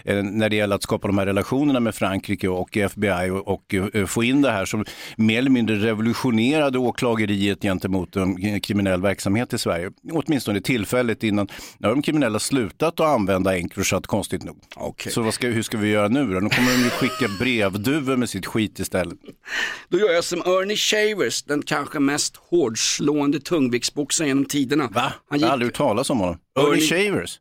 [0.04, 3.74] eh, när det gäller att skapa de här relationerna med Frankrike och FBI och, och
[3.74, 4.84] eh, få in det här som
[5.16, 9.90] mer eller mindre revolutionerade åklageriet gentemot en kriminell verksamhet i Sverige.
[10.12, 14.56] Åtminstone tillfälligt innan, nu har de kriminella slutat att använda Encrochat konstigt nog.
[15.10, 16.40] Så vad ska, hur ska vi göra nu då?
[16.40, 17.28] Nu kommer de ju skicka
[17.70, 19.18] brevduvor med sitt skit istället.
[19.88, 24.88] Då gör jag som Ernie Shavers, den kanske mest hårdslående tungviktsboxaren genom tiderna.
[24.92, 25.12] Va?
[25.28, 26.38] Han Jag har aldrig hört talas om honom.
[26.58, 27.40] Ernie Shavers?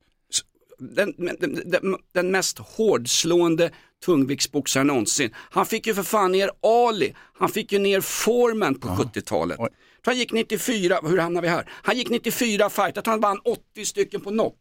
[0.80, 3.72] Den, den, den, den mest hårdslående
[4.06, 5.32] tungviktsboxaren någonsin.
[5.36, 9.60] Han fick ju för fan ner Ali, han fick ju ner Foreman på 70-talet.
[10.03, 11.69] För han gick 94, hur hamnar vi här?
[11.69, 14.57] Han gick 94 fight, jag tror han vann 80 stycken på knock.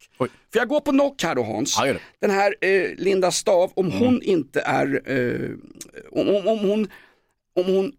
[0.53, 1.77] För jag går på knock här då Hans.
[2.21, 5.51] Den här eh, Linda Stav, om hon inte är, eh,
[6.11, 6.89] om, om, om, hon,
[7.55, 7.93] om hon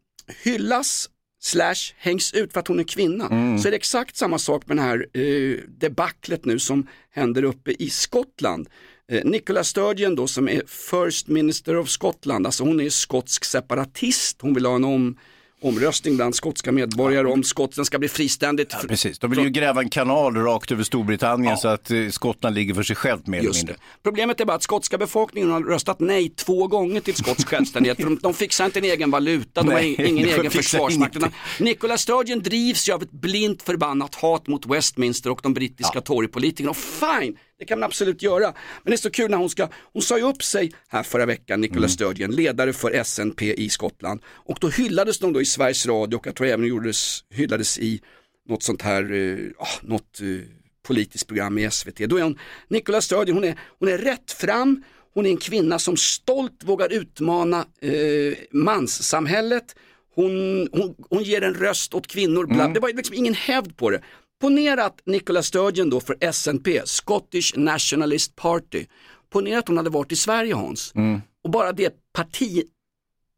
[0.44, 1.10] hyllas
[1.42, 3.28] slash hängs ut för att hon är kvinna
[3.60, 7.72] så är det exakt samma sak med det här eh, debaclet nu som händer uppe
[7.80, 8.70] i Skottland.
[9.12, 14.42] Eh, Nicola Sturgeon då som är First Minister of Scotland, alltså hon är skotsk separatist,
[14.42, 15.18] hon vill ha en om,
[15.62, 18.74] omröstning bland skotska medborgare om Skottland ska bli friständigt.
[18.82, 22.56] Ja, precis, de vill ju gräva en kanal rakt över Storbritannien så att eh, Skottland
[22.56, 23.76] ligger för sig självt mer eller mindre.
[24.04, 27.98] Problemet är bara att skotska befolkningen har röstat nej två gånger till skotsk självständighet.
[27.98, 31.18] för de, de fixar inte en egen valuta, de har Nej, ing- ingen egen försvarsmakt.
[31.60, 36.70] Nicola Sturgeon drivs ju av ett blint förbannat hat mot Westminster och de brittiska Torypolitikerna.
[36.70, 38.54] Och fine, det kan man absolut göra.
[38.84, 41.26] Men det är så kul när hon ska, hon sa ju upp sig här förra
[41.26, 41.90] veckan, Nicola Mm.
[41.90, 44.22] Sturgeon, ledare för SNP i Skottland.
[44.26, 48.02] Och då hyllades de då i Sveriges Radio och jag tror även gjordes, hyllades i
[48.50, 50.28] något sånt här, eh, ah, något eh,
[50.88, 51.98] politiskt program i SVT.
[52.10, 55.80] Då är hon, Nicola Sturgeon, hon är, hon är rätt fram, hon är en kvinna
[55.80, 59.76] som stolt vågar utmana eh, manssamhället.
[60.16, 60.32] Hon,
[60.72, 64.02] hon, hon ger en röst åt kvinnor, bla, det var liksom ingen hävd på det.
[64.42, 68.86] Ponera att Nicola Sturgeon då för SNP, Scottish Nationalist Party,
[69.30, 70.94] ponera att hon hade varit i Sverige Hans.
[71.44, 72.64] Och bara det parti,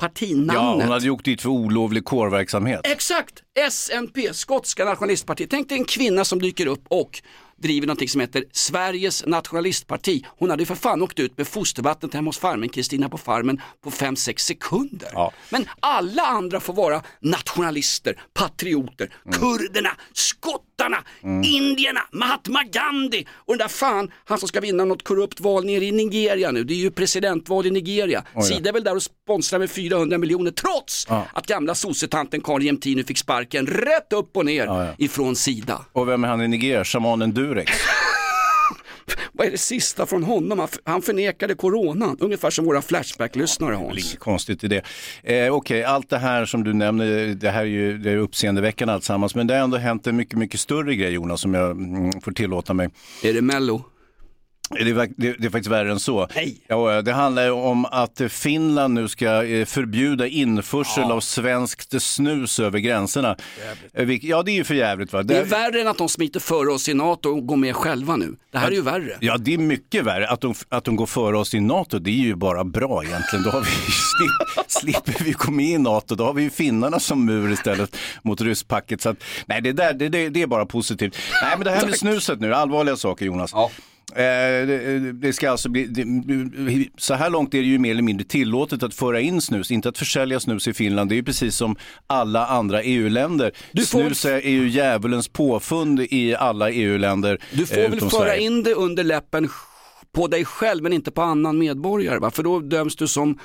[0.02, 0.84] Ja, partinamnet.
[0.84, 2.82] hon hade gjort dit för olovlig kårverksamhet.
[2.84, 3.44] Exakt!
[3.72, 5.50] SNP, Skotska nationalistpartiet.
[5.50, 7.22] Tänk dig en kvinna som dyker upp och
[7.62, 10.26] driver någonting som heter Sveriges nationalistparti.
[10.40, 13.62] Hon hade ju för fan åkt ut med fostervattnet hemma hos farmen Kristina på farmen
[13.84, 15.32] på 5-6 sekunder.
[15.50, 20.98] Men alla andra får vara nationalister, patrioter, kurderna, skottarna,
[21.46, 25.86] indierna, Mahatma Gandhi och den där fan, han som ska vinna något korrupt val nere
[25.86, 26.64] i Nigeria nu.
[26.64, 28.24] Det är ju presidentval i Nigeria.
[28.36, 28.44] Oj.
[28.44, 32.98] Sida är väl där och sponsrar med 400 miljoner trots att gamla sossetanten Karin Jämtin
[32.98, 35.86] nu fick sparken rätt upp och ner ifrån Sida.
[35.92, 36.84] Och vem är han i Nigeria?
[36.84, 37.72] Shamanen Durex?
[39.34, 40.68] Vad är det sista från honom?
[40.84, 44.06] Han förnekade coronan, ungefär som våra Flashback-lyssnare Hans.
[44.06, 44.84] Inget konstigt i det.
[45.24, 48.94] Eh, Okej, allt det här som du nämner, det här är ju det är uppseendeväckande
[48.94, 52.22] alltsammans, men det har ändå hänt en mycket, mycket större grej Jonas, som jag mm,
[52.22, 52.90] får tillåta mig.
[53.24, 53.84] Är det Mello?
[54.72, 56.28] Det är, det, det är faktiskt värre än så.
[56.68, 62.60] Ja, det handlar ju om att Finland nu ska eh, förbjuda införsel av svenskt snus
[62.60, 63.36] över gränserna.
[63.94, 65.24] Eh, vilk- Ja, det är ju för jävligt va?
[65.24, 68.16] Det är värre än att de smiter före oss i NATO och går med själva
[68.16, 68.36] nu.
[68.52, 69.18] Det här är ju värre.
[69.20, 70.28] Ja, det är mycket värre.
[70.28, 73.44] Att de, att de går före oss i NATO, det är ju bara bra egentligen.
[73.44, 73.68] Då har vi,
[74.68, 74.72] slip,
[75.06, 78.42] slipper vi gå med i NATO, då har vi ju finnarna som mur istället mot
[78.42, 79.02] rysspacket.
[79.02, 81.18] Så att, nej, det, där, det, det, det är bara positivt.
[81.44, 83.54] Nej, men det här med snuset nu, allvarliga saker Jonas.
[84.16, 86.06] Eh, det, det ska alltså bli, det,
[86.98, 89.90] så här långt är det ju mer eller mindre tillåtet att föra in snus, inte
[89.90, 91.10] att försälja snus i Finland.
[91.10, 91.76] Det är ju precis som
[92.08, 93.52] alla andra EU-länder.
[93.76, 97.38] Får- Snus är ju djävulens påfund i alla EU-länder.
[97.52, 98.42] Du får eh, väl föra Sverige.
[98.42, 99.50] in det under läppen
[100.12, 102.32] på dig själv men inte på annan medborgare va?
[102.32, 103.40] För då döms du som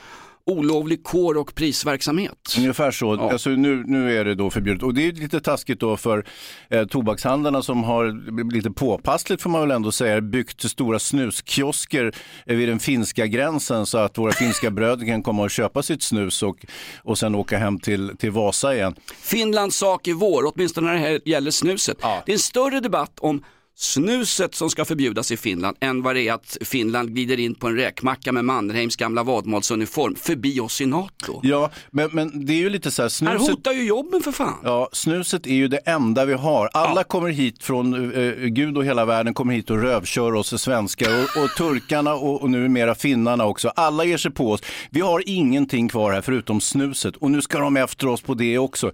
[0.47, 2.55] olovlig kår och prisverksamhet.
[2.59, 3.31] Ungefär så.
[3.31, 4.83] Alltså, nu, nu är det då förbjudet.
[4.83, 6.25] Och det är lite taskigt då för
[6.71, 12.15] eh, tobakshandlarna som har lite påpassligt får man väl ändå säga byggt stora snuskiosker
[12.47, 16.03] eh, vid den finska gränsen så att våra finska bröder kan komma och köpa sitt
[16.03, 16.67] snus och,
[16.99, 18.95] och sen åka hem till, till Vasa igen.
[19.21, 21.99] Finlands sak i vår, åtminstone när det här gäller snuset.
[22.01, 23.43] Det är en större debatt om
[23.79, 27.67] snuset som ska förbjudas i Finland än vad det är att Finland glider in på
[27.67, 31.41] en räkmacka med Mannerheims gamla vadmalsuniform förbi oss i NATO.
[31.43, 33.09] Ja, men, men det är ju lite så här, Här
[33.39, 34.59] snuset, hotar ju jobben för fan.
[34.65, 36.71] ja, snuset är ju det enda vi har.
[36.73, 41.11] Alla kommer hit från eh, Gud och hela världen kommer hit och rövkör oss svenskar
[41.11, 43.69] och, och turkarna och, och numera finnarna också.
[43.69, 44.61] Alla ger sig på oss.
[44.91, 48.59] Vi har ingenting kvar här förutom snuset och nu ska de efter oss på det
[48.59, 48.93] också.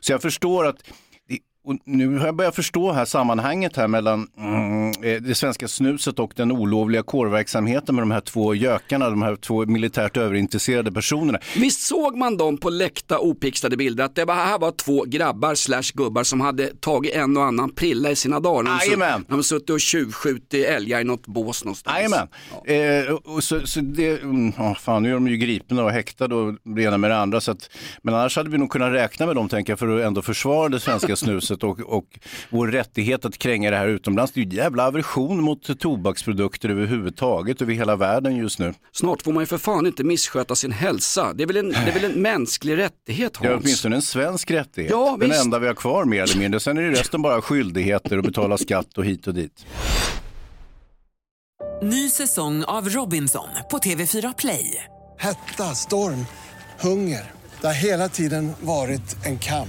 [0.00, 0.76] Så jag förstår att
[1.64, 6.18] och nu har jag börjat förstå här sammanhanget här mellan mm, eh, det svenska snuset
[6.18, 11.38] och den olovliga kårverksamheten med de här två gökarna, de här två militärt överintresserade personerna.
[11.56, 15.92] Visst såg man dem på läckta opixlade bilder att det här var två grabbar slash
[15.94, 18.62] gubbar som hade tagit en och annan prilla i sina dagar.
[18.62, 19.24] De, Jajamän.
[19.28, 21.96] de suttit och tjuvskjutit älgar i något bås någonstans.
[21.96, 22.28] Jajamän.
[22.64, 24.20] Eh, så, så det,
[24.56, 27.40] ja, fan, nu är de ju gripna och häktade och det ena med det andra.
[27.40, 27.70] Så att,
[28.02, 30.68] men annars hade vi nog kunnat räkna med dem tänker jag för att ändå försvara
[30.68, 32.18] det svenska snuset och, och
[32.50, 34.32] vår rättighet att kränga det här utomlands.
[34.32, 38.74] Det är ju en jävla aversion mot tobaksprodukter överhuvudtaget över hela världen just nu.
[38.92, 41.32] Snart får man ju för fan inte missköta sin hälsa.
[41.34, 43.64] Det är väl en, det är väl en mänsklig rättighet Det är Hans?
[43.64, 44.90] åtminstone en svensk rättighet.
[44.90, 45.44] Ja, Den visst.
[45.44, 46.60] enda vi har kvar mer eller mindre.
[46.60, 49.66] Sen är det resten bara skyldigheter att betala skatt och hit och dit.
[51.82, 54.84] Ny säsong av Robinson på TV4 Play.
[55.18, 56.26] Hetta, storm,
[56.80, 57.32] hunger.
[57.60, 59.68] Det har hela tiden varit en kamp.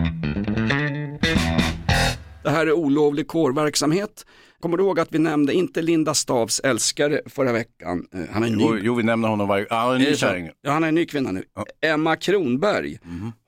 [2.43, 4.25] Det här är olovlig kårverksamhet.
[4.59, 8.05] Kommer du ihåg att vi nämnde inte Linda Stavs älskare förra veckan?
[8.13, 8.63] Eh, Han är ny.
[8.63, 9.67] Jo, jo vi nämner honom varje...
[9.69, 10.49] Ja, han är en ny kärring.
[10.61, 11.43] Ja, han är en ny kvinna nu.
[11.81, 12.99] Emma Kronberg,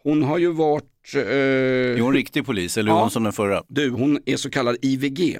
[0.03, 0.84] hon har ju varit...
[1.15, 3.01] Eh, Är hon riktig polis eller är Ja.
[3.01, 3.63] hon som den förra?
[3.67, 5.38] Du, hon är så kallad IVG.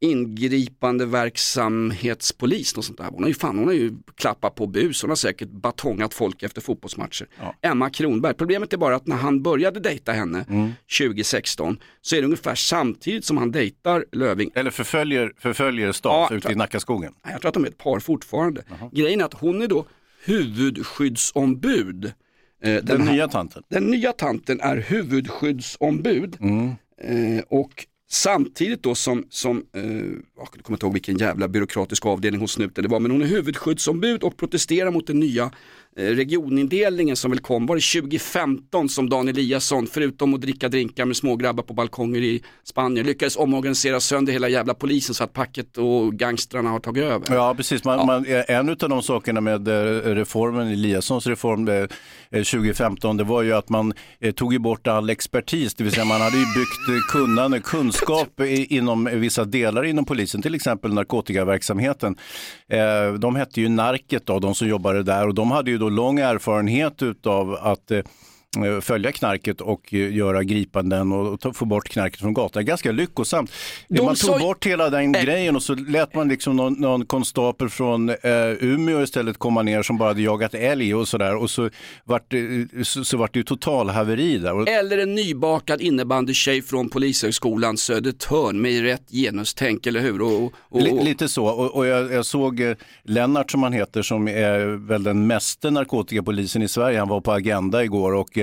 [0.00, 2.76] Ingripande verksamhetspolis.
[2.76, 3.04] Något sånt där.
[3.04, 6.42] Hon har ju fan, hon har ju klappat på bus, hon har säkert batongat folk
[6.42, 7.26] efter fotbollsmatcher.
[7.62, 10.70] Emma Kronberg, problemet är bara att när han började dejta henne Mm.
[10.98, 14.50] 2016 så är det ungefär samtidigt som han dejtar Löving.
[14.54, 17.12] Eller förföljer, förföljer Staff Ja, ute i Nackaskogen.
[17.30, 18.62] Jag tror att de är ett par fortfarande.
[18.92, 19.86] Grejen är att hon är då
[20.24, 22.12] huvudskyddsombud.
[22.62, 23.62] Eh, Den, här- nya tanten.
[23.68, 26.36] den nya tanten är huvudskyddsombud
[27.00, 29.82] eh, och samtidigt då som, som eh,
[30.36, 33.26] jag kommer inte ihåg vilken jävla byråkratisk avdelning hon snuten det var, men hon är
[33.26, 35.50] huvudskyddsombud och protesterar mot den nya
[35.98, 41.16] regionindelningen som väl kom, var det 2015 som Dan Eliasson, förutom att dricka drinkar med
[41.16, 46.14] smågrabbar på balkonger i Spanien, lyckades omorganisera sönder hela jävla polisen så att packet och
[46.14, 47.34] gangstrarna har tagit över.
[47.34, 47.84] Ja, precis.
[47.84, 49.74] Man, Man, en av de sakerna med eh,
[50.14, 51.86] reformen, Eliassons reform eh,
[52.30, 56.04] 2015, det var ju att man eh, tog ju bort all expertis, det vill säga
[56.04, 62.16] man hade ju byggt eh, kunnande, kunskap inom vissa delar inom polisen, till exempel narkotikaverksamheten.
[62.68, 65.87] Eh, de hette ju Narket, då, de som jobbade där, och de hade ju då
[65.90, 68.00] lång erfarenhet utav att eh,
[68.82, 72.64] följa knarket och eh, göra gripanden och ta, få bort knarket från gatan.
[72.64, 73.52] Ganska lyckosamt.
[73.88, 77.06] De man tog sa- bort hela den grejen och så lät man liksom någon, någon
[77.06, 78.16] konstapel från eh,
[78.60, 81.70] Umeå istället komma ner som bara hade jagat älg och sådär och så
[82.04, 84.68] vart det, så, så vart det ju total haveri där.
[84.68, 90.22] Eller en nybakad innebandykej från Polishögskolan Södertörn med rätt genustänk, eller hur?
[90.22, 94.02] Och, och, och, Li- Lite så, och, jag, jag såg eh, Lennart som han heter
[94.02, 96.98] som är väl den meste narkotikapolisen i Sverige.
[96.98, 98.38] Han var på Agenda igår och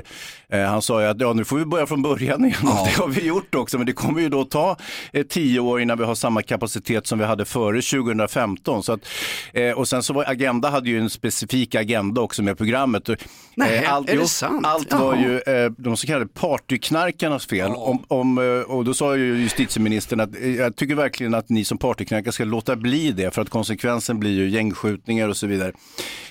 [0.49, 2.59] eh, han sa ju att ja, nu får vi börja från början igen.
[2.63, 4.77] Och det har vi gjort också, men det kommer ju då ta
[5.13, 8.83] eh, tio år innan vi har samma kapacitet som vi hade före 2015.
[8.83, 9.07] Så att,
[9.53, 13.09] eh, och sen så var Agenda hade ju en specifik agenda också med programmet.
[13.55, 14.65] Nej, eh, är det sant?
[14.65, 15.41] allt var Jaha.
[15.47, 17.71] ju eh, de så kallade partyknarkarnas fel.
[17.71, 21.77] Om, om, eh, och då sa ju justitieministern att jag tycker verkligen att ni som
[21.77, 25.71] partyknarkare ska låta bli det för att konsekvensen blir ju gängskjutningar och så vidare.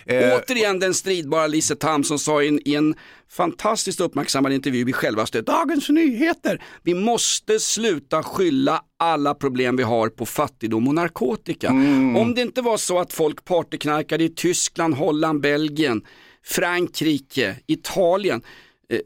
[0.07, 2.95] Återigen den stridbara Lise Tam som sa i en, i en
[3.31, 6.63] fantastiskt uppmärksammad intervju i självaste Dagens Nyheter.
[6.83, 11.69] Vi måste sluta skylla alla problem vi har på fattigdom och narkotika.
[12.17, 16.03] Om det inte var så att folk partyknarkade i Tyskland, Holland, Belgien,
[16.45, 18.43] Frankrike, Italien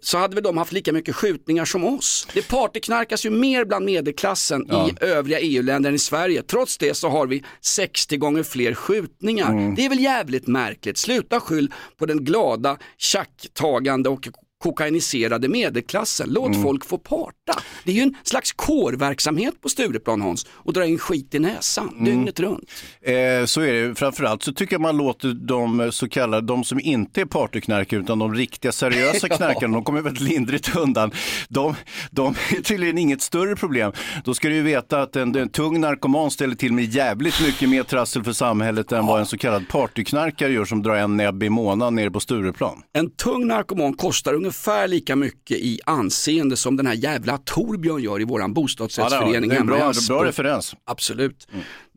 [0.01, 2.27] så hade väl de haft lika mycket skjutningar som oss.
[2.35, 4.89] Det partyknarkas ju mer bland medelklassen Ja.
[4.89, 6.43] i övriga EU-länder än i Sverige.
[6.43, 9.51] Trots det så har vi 60 gånger fler skjutningar.
[9.51, 9.75] Mm.
[9.75, 10.99] Det är väl jävligt märkligt.
[10.99, 14.29] Sluta skyll på den glada, tjacktagande och
[14.59, 16.29] kokainiserade medelklassen.
[16.31, 16.63] Låt Mm.
[16.63, 17.53] folk få parta.
[17.85, 21.89] Det är ju en slags kårverksamhet på Stureplan Hans och dra in skit i näsan
[21.89, 22.05] Mm.
[22.05, 22.71] dygnet runt.
[23.03, 23.95] Eh, så är det.
[23.95, 28.01] Framförallt så tycker jag man låter de eh, så kallade, de som inte är partyknarkare
[28.01, 29.37] utan de riktiga seriösa Ja.
[29.37, 31.11] knarkarna, de kommer väldigt lindrigt undan.
[31.49, 31.75] De,
[32.11, 33.93] de är tydligen inget större problem.
[34.25, 37.69] Då ska du ju veta att en, en tung narkoman ställer till med jävligt mycket
[37.69, 41.43] mer trassel för samhället än vad en så kallad partyknarkare gör som drar en näbb
[41.43, 42.83] i månaden nere på Stureplan.
[42.93, 44.48] En tung narkoman kostar ungefär
[44.87, 49.35] lika mycket i anseende som den här jävla Torbjörn gör i våran bostadsrättsförening.
[49.35, 50.75] Ja, det är en bra, bra referens.
[50.85, 51.49] Absolut.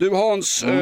[0.02, 0.76] Du Hans, eh,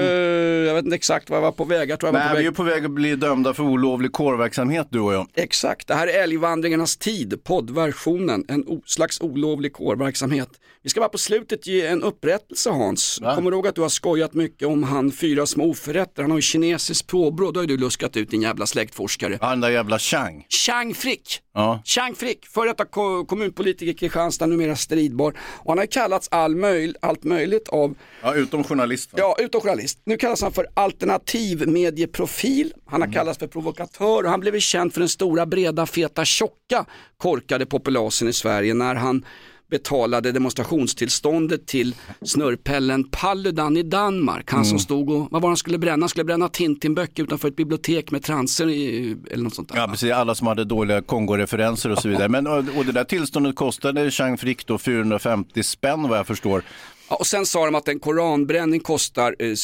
[0.67, 1.89] jag vet inte exakt vad jag var på väg.
[1.89, 2.47] Jag tror jag var Nej, på vi väg.
[2.47, 5.27] är på väg att bli dömda för olovlig kårverksamhet du och jag.
[5.33, 10.49] Exakt, det här är Älgvandringarnas tid, poddversionen, en slags olovlig kårverksamhet.
[10.83, 13.19] Vi ska bara på slutet ge en upprättelse Hans.
[13.35, 16.21] Kommer du ihåg att du har skojat mycket om han fyra små oförrätter?
[16.21, 19.37] Han har ju kinesiskt påbrå, då har du luskat ut din jävla släktforskare.
[19.41, 20.45] Den där jävla Chang.
[20.49, 21.39] Chang Frick.
[21.53, 21.81] Ja.
[21.85, 25.33] Chang Frick, före detta ko- kommunpolitiker i Kristianstad, numera stridbar.
[25.39, 28.63] Och han har kallats all möj- allt möjligt av Ja, utom
[29.11, 29.13] journalist.
[29.13, 29.35] va?
[29.39, 29.99] Ja, utom journalist.
[30.03, 32.73] Nu kallas han för alternativ medieprofil.
[32.85, 33.13] Han har Mm.
[33.13, 36.85] kallats för provokatör och han blev känd för den stora, breda, feta, tjocka
[37.17, 39.25] korkade populasen i Sverige när han
[39.71, 44.51] betalade demonstrationstillståndet till snurrpellen Paludan i Danmark.
[44.51, 44.79] Han som Mm.
[44.79, 46.03] stod och, vad var han skulle bränna?
[46.03, 49.75] Han skulle bränna Tintin-böcker utanför ett bibliotek med transer i, eller något sånt där.
[49.77, 50.11] Ja, precis.
[50.11, 52.29] Alla som hade dåliga Kongo-referenser och så vidare.
[52.29, 56.63] Men, och, och det där tillståndet kostade Chang Frick då 450 spänn vad jag förstår.
[57.09, 59.55] Ja, och sen sa de att en koranbränning kostar eh, eh,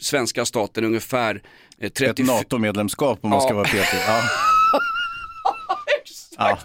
[0.00, 1.42] svenska staten ungefär
[1.80, 2.22] eh, 30...
[2.22, 3.44] Ett NATO-medlemskap om man Ja.
[3.46, 3.98] ska vara petig.
[4.06, 4.22] Ja.
[6.38, 6.58] Ja.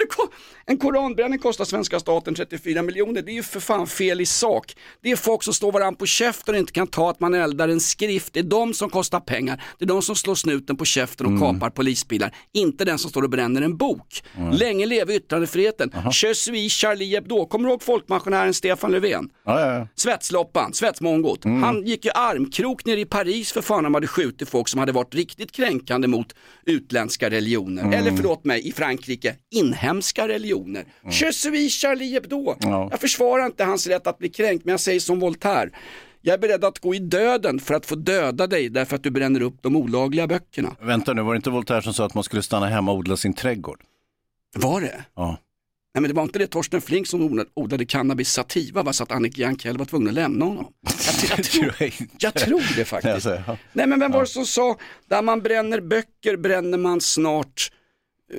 [0.00, 0.28] Ja, men
[0.66, 3.22] en koranbränning kostar svenska staten 34 miljoner.
[3.22, 4.74] Det är ju för fan fel i sak.
[5.02, 7.68] Det är folk som står varann på käften och inte kan ta att man eldar
[7.68, 8.32] en skrift.
[8.32, 9.62] Det är de som kostar pengar.
[9.78, 11.54] Det är de som slår snuten på käften och Mm.
[11.54, 12.34] kapar polisbilar.
[12.52, 14.22] Inte den som står och bränner en bok.
[14.52, 15.90] Länge leve yttrandefriheten.
[16.22, 17.46] Je suis Charlie Hebdo.
[17.46, 19.28] Kommer du ihåg folkpensionären Stefan Löfven?
[19.44, 19.88] Ja, ja, ja.
[19.94, 21.44] Svetsloppan, svetsmongot.
[21.44, 21.62] Mm.
[21.62, 24.92] Han gick ju armkrok ner i Paris för fan han hade skjutit folk som hade
[24.92, 26.34] varit riktigt kränkande mot
[26.66, 27.82] utländska religioner.
[27.82, 27.92] Mm.
[27.94, 29.83] Eller förlåt mig, i Frankrike, inhemska
[30.28, 30.84] religioner.
[31.10, 32.56] Je suis Charlie Hebdo.
[32.62, 32.72] Mm.
[32.72, 32.88] Ja.
[32.90, 35.70] Jag försvarar inte hans rätt att bli kränkt, men jag säger som Voltaire.
[36.20, 39.10] Jag är beredd att gå i döden för att få döda dig därför att du
[39.10, 40.76] bränner upp de olagliga böckerna.
[40.80, 43.16] Vänta nu, var det inte Voltaire som sa att man skulle stanna hemma och odla
[43.16, 43.80] sin trädgård?
[44.56, 45.04] Var det?
[45.14, 45.36] Ja.
[45.94, 48.92] Nej men det var inte det Torsten Flink som odlade, cannabis sativa, va?
[48.92, 50.66] så att Annika Jankell var tvungen att lämna honom.
[50.82, 51.74] Jag, jag, tror,
[52.18, 53.26] jag tror det faktiskt.
[53.72, 54.76] Nej men vem var det som sa,
[55.08, 57.70] där man bränner böcker bränner man snart,
[58.32, 58.38] eh,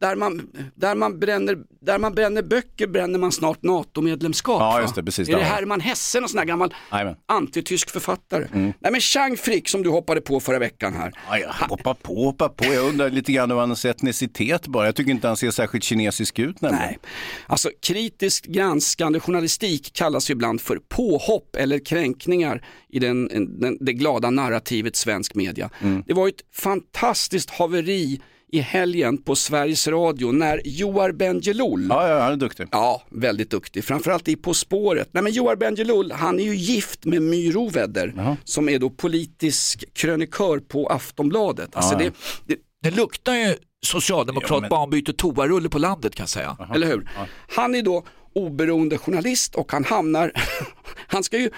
[0.00, 4.60] där, man, där, man bränner, där man bränner böcker bränner man snart NATO-medlemskap.
[4.60, 5.28] Ja, just det, precis.
[5.28, 5.42] Är det.
[5.42, 7.16] Herman Hesse, en sån här gammal Jajamän.
[7.28, 8.44] antitysk författare?
[8.52, 8.72] Mm.
[8.80, 11.12] Nej men Chang Frick som du hoppade på förra veckan här.
[11.30, 12.64] Ja, hoppa på, hoppa på.
[12.64, 14.86] Jag undrar lite grann över hans etnicitet bara.
[14.86, 16.86] Jag tycker inte han ser särskilt kinesisk ut nämligen.
[16.86, 16.98] Nej,
[17.46, 23.28] alltså kritiskt granskande journalistik kallas ju ibland för påhopp eller kränkningar i den,
[23.60, 25.70] den, det glada narrativet svensk media.
[25.80, 26.02] Mm.
[26.06, 28.20] Det var ett fantastiskt haveri
[28.52, 32.68] i helgen på Sveriges Radio när Joar Bendjelloul, Ja, ja, han är duktig.
[32.70, 35.08] ja väldigt duktig, framförallt i På spåret.
[35.12, 39.84] Nej men Joar Bendjelloul, han är ju gift med My Rovedder som är då politisk
[39.94, 41.76] krönikör på Aftonbladet.
[41.76, 42.10] Alltså Ja, ja.
[42.46, 43.54] det, det, Det luktar ju
[43.86, 46.56] socialdemokrat Ja, men- byter toarulle på landet kan jag säga.
[46.74, 47.10] eller hur?
[47.56, 50.32] Han är då oberoende journalist och han hamnar,
[51.06, 51.50] han ska ju,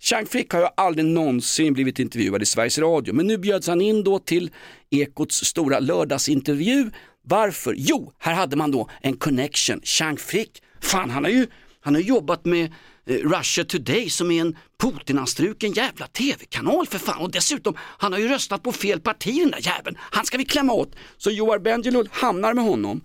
[0.00, 3.80] Chang Frick har ju aldrig någonsin blivit intervjuad i Sveriges Radio, men nu bjöds han
[3.80, 4.50] in då till
[4.90, 6.90] Ekots stora lördagsintervju.
[7.24, 7.74] Varför?
[7.76, 9.80] Jo, här hade man då en connection.
[9.84, 11.46] Chang Frick, fan han har ju,
[11.80, 12.72] han har jobbat med
[13.06, 17.22] eh, Russia Today som är en Putin-anstruken jävla tv-kanal för fan.
[17.22, 19.96] Och dessutom, han har ju röstat på fel parti den där jäveln.
[20.00, 20.96] Han ska vi klämma åt.
[21.16, 23.00] Så Joar Bendjelloul hamnar med honom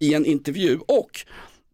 [0.00, 1.10] i en intervju och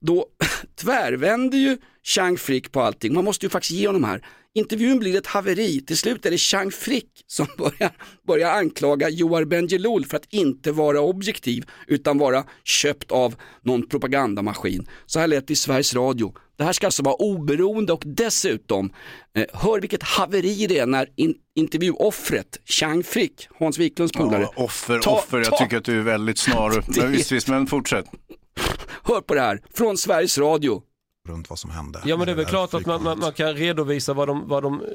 [0.01, 0.27] då
[0.81, 3.15] tvärvänder ju Chang Frick på allting.
[3.15, 4.25] Man måste ju faktiskt ge honom här.
[4.55, 5.81] Intervjun blir ett haveri.
[5.81, 7.91] Till slut är det Chang Frick som börjar,
[8.27, 14.87] börjar anklaga Joar Bendjelloul för att inte vara objektiv utan vara köpt av någon propagandamaskin.
[15.07, 16.35] Så här lät det i Sveriges Radio.
[16.59, 18.93] Det här ska alltså vara oberoende och dessutom,
[19.37, 24.53] eh, hör vilket haveri det är när in, intervjuoffret Chang Frick, Hans Wiklunds polare, Ja,
[24.65, 25.39] offer, Ta- offer.
[25.39, 26.71] Jag ta- tycker att du är väldigt snar.
[26.95, 28.05] Det- Men visst, visst, men fortsätt.
[29.05, 30.83] hör på det här, från Sveriges Radio.
[31.29, 32.01] Runt vad som hände.
[32.05, 34.49] Ja men det är väl där klart att man, man, man kan redovisa vad de,
[34.49, 34.87] vad de eh,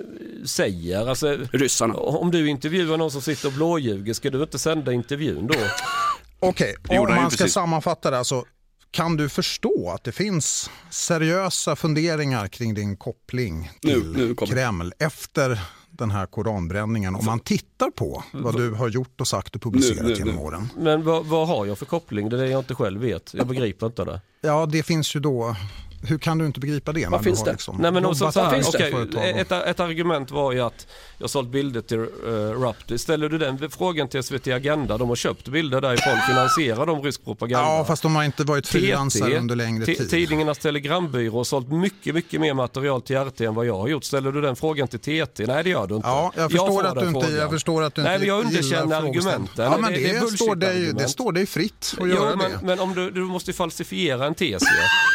[0.46, 1.08] säger.
[1.10, 1.94] Alltså, Ryssarna.
[1.94, 5.54] Om du intervjuar någon som sitter och blåljuger, ska du inte sända intervjun då?
[6.40, 7.54] Okej, gjorde om man ska precis.
[7.54, 8.46] sammanfatta det, alltså,
[8.92, 14.36] kan du förstå att det finns seriösa funderingar kring din koppling till Nu- nu.
[14.36, 15.60] Kreml efter
[15.90, 17.16] den här koranbränningen?
[17.16, 20.40] Om man tittar på vad du har gjort och sagt och publicerat Nu, nu, genom
[20.40, 20.70] åren.
[20.78, 22.30] Men vad, vad har jag för koppling?
[22.30, 23.34] Det är det jag inte själv vet.
[23.34, 24.22] Jag begriper inte det.
[24.42, 25.56] Ja, det finns ju då...
[26.02, 27.10] Hur kan du inte begripa det?
[27.10, 30.62] när du har Liksom Nej men också jobbat så här, på ett argument var ju
[30.62, 30.88] att
[31.18, 32.98] jag sålt bilder till uh, Raptor.
[32.98, 37.24] Ställer du den frågan till SVT Agenda, de har köpt bilder därifrån, finansierar de rysk
[37.26, 37.66] propaganda?
[37.70, 40.10] Ja, fast de har inte varit frilansare under längre Ti- tid.
[40.10, 44.04] Tidningarnas telegrambyrå har sålt mycket, mycket mer material till RT än vad jag har gjort.
[44.04, 45.46] Ställer du den frågan till TT?
[45.48, 46.08] Nej det gör du inte.
[46.08, 48.46] Ja, jag förstår, får att du inte, jag förstår att du Nej, inte men jag
[48.46, 49.66] underkänner argumenten.
[49.72, 52.52] Ja, men det, det, det står dig, det står dig fritt att Jo, göra men,
[52.52, 52.60] det.
[52.64, 54.68] men om du, du måste falsifiera en tes ju.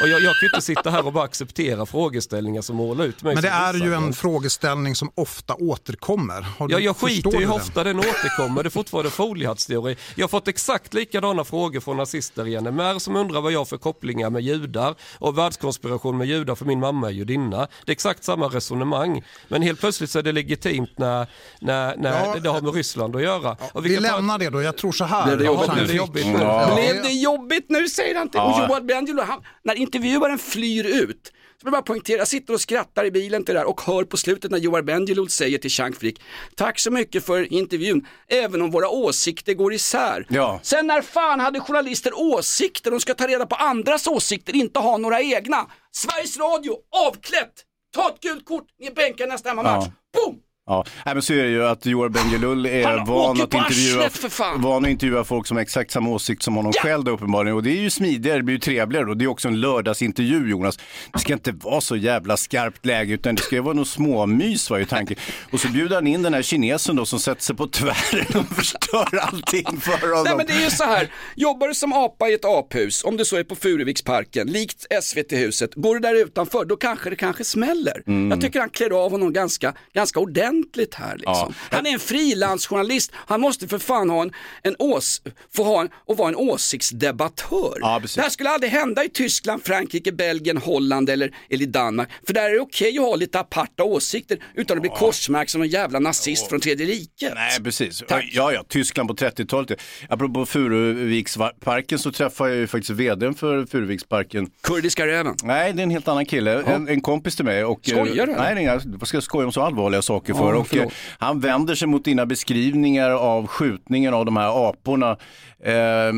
[0.03, 3.35] Och jag, jag kan inte sitta här och bara acceptera frågeställningar som målar ut mig
[3.35, 6.41] Men det är ju en frågeställning som ofta återkommer.
[6.59, 8.63] Har du, Ja, jag skiter ju du hur ofta den återkommer.
[8.63, 9.97] Det är fortfarande foliehattsteori.
[10.15, 13.65] Jag har fått exakt likadana frågor från nazister i NMR som undrar vad jag har
[13.65, 17.57] för kopplingar med judar och världskonspiration med judar för min mamma är judinna.
[17.59, 19.23] Det är exakt samma resonemang.
[19.49, 21.27] Men helt plötsligt så är det legitimt när,
[21.61, 23.57] när, när Ja, det har med Ryssland att göra.
[23.73, 24.63] Och Vi ta- lämnar det då.
[24.63, 25.27] Jag tror så här.
[25.27, 25.75] Blev det jobbigt nu?
[25.75, 26.39] Blev det jobbigt nu?
[26.39, 26.75] Ja.
[26.75, 28.41] Blev det jobbigt nu säger han till.
[28.41, 28.67] Och Ja.
[28.69, 29.27] Johan Bendjelloul,
[29.63, 33.55] när intervjuaren flyr ut, så vill bara poängtera, jag sitter och skrattar i bilen till
[33.55, 36.21] det där och hör på slutet när Johan Bendjelloul säger till Chang Frick,
[36.57, 40.27] tack så mycket för intervjun, även om våra åsikter går isär.
[40.29, 40.61] Ja.
[40.63, 44.97] Sen när fan hade journalister åsikter, de ska ta reda på andras åsikter, inte ha
[44.97, 45.67] några egna.
[45.93, 47.53] Sveriges Radio, avklätt,
[47.95, 49.87] ta ett gult kort, ni är bänkade nästa hemmamatch.
[50.15, 50.37] Boom!
[50.73, 54.11] Ja, Nej, men så är det ju att Johan Bendjelloul är van att, intervjua,
[54.57, 57.57] van att intervjua folk som har exakt samma åsikt som honom själv då, uppenbarligen.
[57.57, 60.51] Och det är ju smidigare, det blir ju trevligare och det är också en lördagsintervju
[60.51, 60.79] Jonas.
[61.13, 64.71] Det ska inte vara så jävla skarpt läge utan det ska ju vara något småmys
[64.71, 65.17] var ju tanken.
[65.51, 68.47] Och så bjuder han in den här kinesen då som sätter sig på tvären och
[68.57, 70.25] förstör allting för honom.
[70.25, 73.17] Nej men det är ju så här, jobbar du som apa i ett aphus, om
[73.17, 77.45] du så är på Furuviksparken, likt SVT-huset, går du där utanför, då kanske det kanske
[77.45, 78.03] smäller.
[78.07, 78.31] Mm.
[78.31, 80.62] Jag tycker han klär av honom ganska, ganska ordentligt
[80.95, 81.55] här liksom.
[81.71, 81.77] Ja.
[81.77, 84.33] Han är en frilansjournalist, han måste för fan ha en,
[84.63, 85.23] en ås,
[85.57, 87.79] få ha en, och vara en åsiktsdebattör.
[87.81, 88.17] Ja, precis.
[88.17, 92.09] det här skulle aldrig hända i Tyskland, Frankrike, Belgien, Holland eller, eller i Danmark.
[92.27, 95.63] För där är det okej att ha lite aparta åsikter utan att bli korsmärkt som
[95.63, 97.33] en jävla nazist från tredje riket.
[97.35, 98.03] Nej, precis.
[98.09, 98.31] Tack.
[98.33, 99.81] Ja, ja, Tyskland på 30-talet.
[100.09, 104.51] Apropå Furuviksparken så träffade jag ju faktiskt vdn för Furuviksparken.
[104.63, 105.37] Kurdiska räven.
[105.43, 106.63] Nej, det är en helt annan kille.
[106.63, 107.65] En, en kompis till mig.
[107.65, 110.55] Och, Skojar du, eh, Nej, nej, vad ska jag skoja om så allvarliga saker för?
[110.55, 110.89] Ja, och, eh,
[111.19, 115.17] han vänder sig mot dina beskrivningar av skjutningen av de här aporna.
[115.65, 116.13] Eh,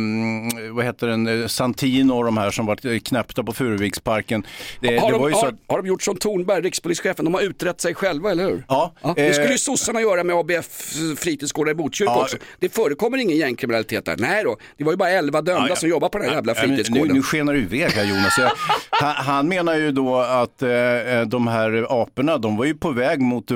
[0.72, 1.42] vad heter den?
[1.42, 4.46] Eh, Santino och de här som var knäppta på Furuviksparken.
[4.80, 7.24] Det, har, det de, var ju så har, att, har de gjort som Tornberg, rikspolischefen,
[7.24, 8.64] de har utrett sig själva, eller hur?
[8.68, 12.22] Ja, det eh, skulle ju sossarna göra med ABF fritidsgårdar i Botkyrka Ja.
[12.22, 12.36] också.
[12.60, 14.16] Det förekommer ingen gängkriminalitet där.
[14.18, 15.76] Nej då, det var ju bara 11 dömda Ja, ja.
[15.76, 17.08] som jobbar på den här jävla Ja, fritidsgården.
[17.08, 18.38] Nu, nu skenar du iväg här Jonas.
[18.38, 18.50] Jag,
[18.90, 20.68] han, han menar ju då att eh,
[21.26, 23.50] de här aporna, de var ju på väg mot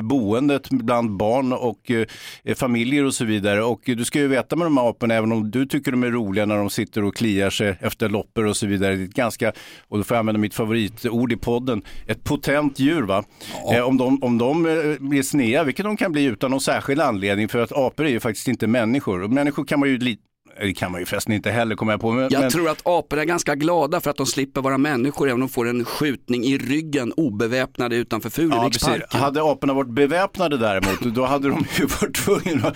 [0.62, 3.64] boendet bland barn och eh, familjer och så vidare.
[3.64, 6.11] Och du ska ju veta med de här aporna, även om du tycker de är
[6.11, 8.96] roliga när de sitter och kliar sig efter loppor och så vidare.
[8.96, 9.52] Det är ett ganska,
[9.88, 13.24] och då får jag använda mitt favoritord i podden, ett potent djur va.
[13.72, 17.00] Eh, om de, om de eh, blir snea, vilket de kan bli utan någon särskild
[17.00, 19.22] anledning, för att apor är ju faktiskt inte människor.
[19.22, 20.22] Och människor kan man ju lite
[20.61, 22.12] det kan man ju förresten inte heller komma på.
[22.12, 25.26] Men, Jag men, tror att apor är ganska glada för att de slipper vara människor
[25.28, 28.32] även om de får en skjutning i ryggen obeväpnade utanför Ja.
[28.32, 29.20] Furuviksparken.
[29.20, 32.68] Hade aporna varit beväpnade däremot, då hade de ju varit tvungna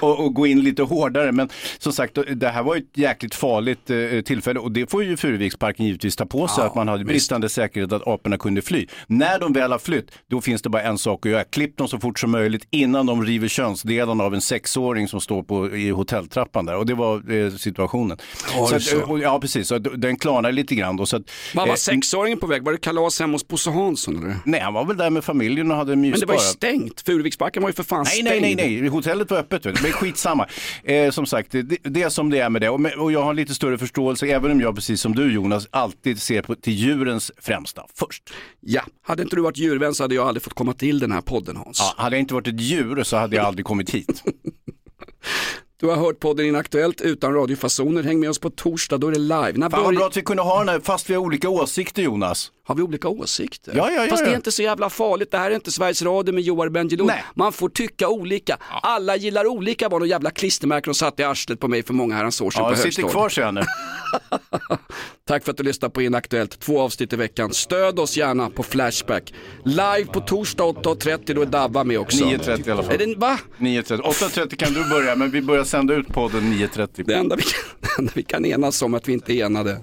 [0.00, 1.32] att gå in lite hårdare.
[1.32, 1.48] Men
[1.78, 5.16] som sagt, det här var ju ett jäkligt farligt eh, tillfälle och det får ju
[5.16, 7.08] Furuviksparken givetvis ta på sig, Ja, att man hade visst.
[7.08, 8.86] bristande säkerhet att aporna kunde fly.
[9.06, 11.44] När de väl har flytt, då finns det bara en sak att göra.
[11.44, 15.42] Klipp dem så fort som möjligt innan de river könsdelarna av en sexåring som står
[15.42, 16.76] på, i hotelltrappan där.
[16.76, 18.18] Och det var eh, situationen.
[18.58, 19.68] Oj, så att, och, ja, precis.
[19.68, 21.06] Så att, den klarnar lite grann då.
[21.06, 21.22] Så att,
[21.54, 22.64] Vad var eh, sexåringen på väg?
[22.64, 24.36] Var det kalas hemma hos Bosse Hansson eller?
[24.44, 27.00] Nej, han var väl där med familjen och hade Men mys det var ju stängt.
[27.00, 28.42] Furuviksparken var ju för fan Nej, stängd.
[28.42, 29.66] nej, nej, nej, hotellet var öppet.
[29.66, 29.82] Vet du.
[29.82, 30.46] Men skitsamma.
[30.84, 32.68] Eh, som sagt, det, det är som det är med det.
[32.68, 36.22] Och, och jag har lite större förståelse, även om jag precis som du Jonas, alltid
[36.22, 38.22] ser på, till djurens främsta först.
[38.60, 41.20] Ja, hade inte du varit djurvän så hade jag aldrig fått komma till den här
[41.20, 41.78] podden Hans.
[41.78, 44.22] Ja, hade jag inte varit ett djur så hade jag aldrig kommit hit.
[45.80, 48.02] Du har hört podden Inaktuellt utan radiofasoner.
[48.02, 49.52] Häng med oss på torsdag, då är det live.
[49.54, 52.02] När Fan vad bra att vi kunde ha den här, fast vi har olika åsikter
[52.02, 52.52] Jonas.
[52.64, 53.72] Har vi olika åsikter?
[53.76, 54.36] Ja, ja, ja, Fast det är ja.
[54.36, 55.30] inte så jävla farligt.
[55.30, 57.12] Det här är inte Sveriges Radio med Joar Bendjelloul.
[57.34, 58.58] Man får tycka olika.
[58.82, 62.14] Alla gillar olika var några jävla klistermärken de satte i arslet på mig för många
[62.14, 63.12] herrans år sedan Ja, på jag sitter högstadiet.
[63.12, 63.60] kvar så jag nu.
[65.28, 66.60] Tack för att du lyssnar på Inaktuellt.
[66.60, 67.52] Två avsnitt i veckan.
[67.52, 69.34] Stöd oss gärna på Flashback.
[69.64, 72.24] Live på torsdag 8.30, då är Dabba med också.
[72.24, 72.94] 9.30 i alla fall.
[72.94, 73.38] Är det, va?
[73.58, 74.00] 9.30.
[74.00, 77.04] 8.30 kan du börja, men vi börjar sända ut podden 9.30.
[77.06, 77.60] Det enda vi kan...
[77.98, 79.80] enda vi kan enas om att vi inte är enade.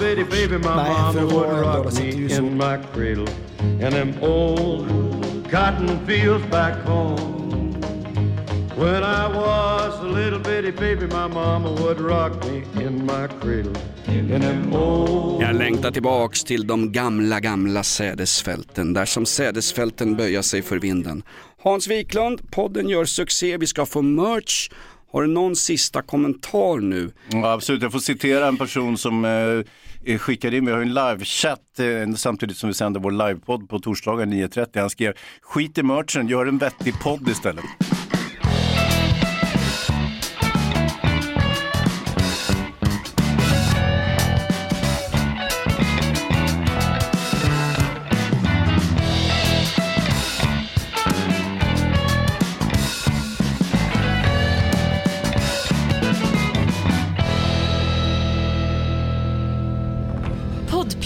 [0.00, 1.08] bitty baby, my mama
[8.78, 13.72] When I was a little bitty baby, my mama would rock me in my cradle.
[14.06, 20.42] In them old Jag längtar tillbaks till de gamla, gamla sädesfälten, där som sädesfälten böjer
[20.42, 21.22] sig för vinden.
[21.62, 24.70] Hans Wiklund, podden gör succé, vi ska få merch.
[25.12, 27.10] Har du någon sista kommentar nu?
[27.28, 29.24] Ja, absolut, jag får citera en person som
[30.04, 33.78] eh, skickade in, vi har en livechatt eh, samtidigt som vi sänder vår livepodd på
[33.78, 34.80] torsdagar 9.30.
[34.80, 35.12] Han skrev,
[35.42, 37.64] skit i merchen, gör en vettig podd istället.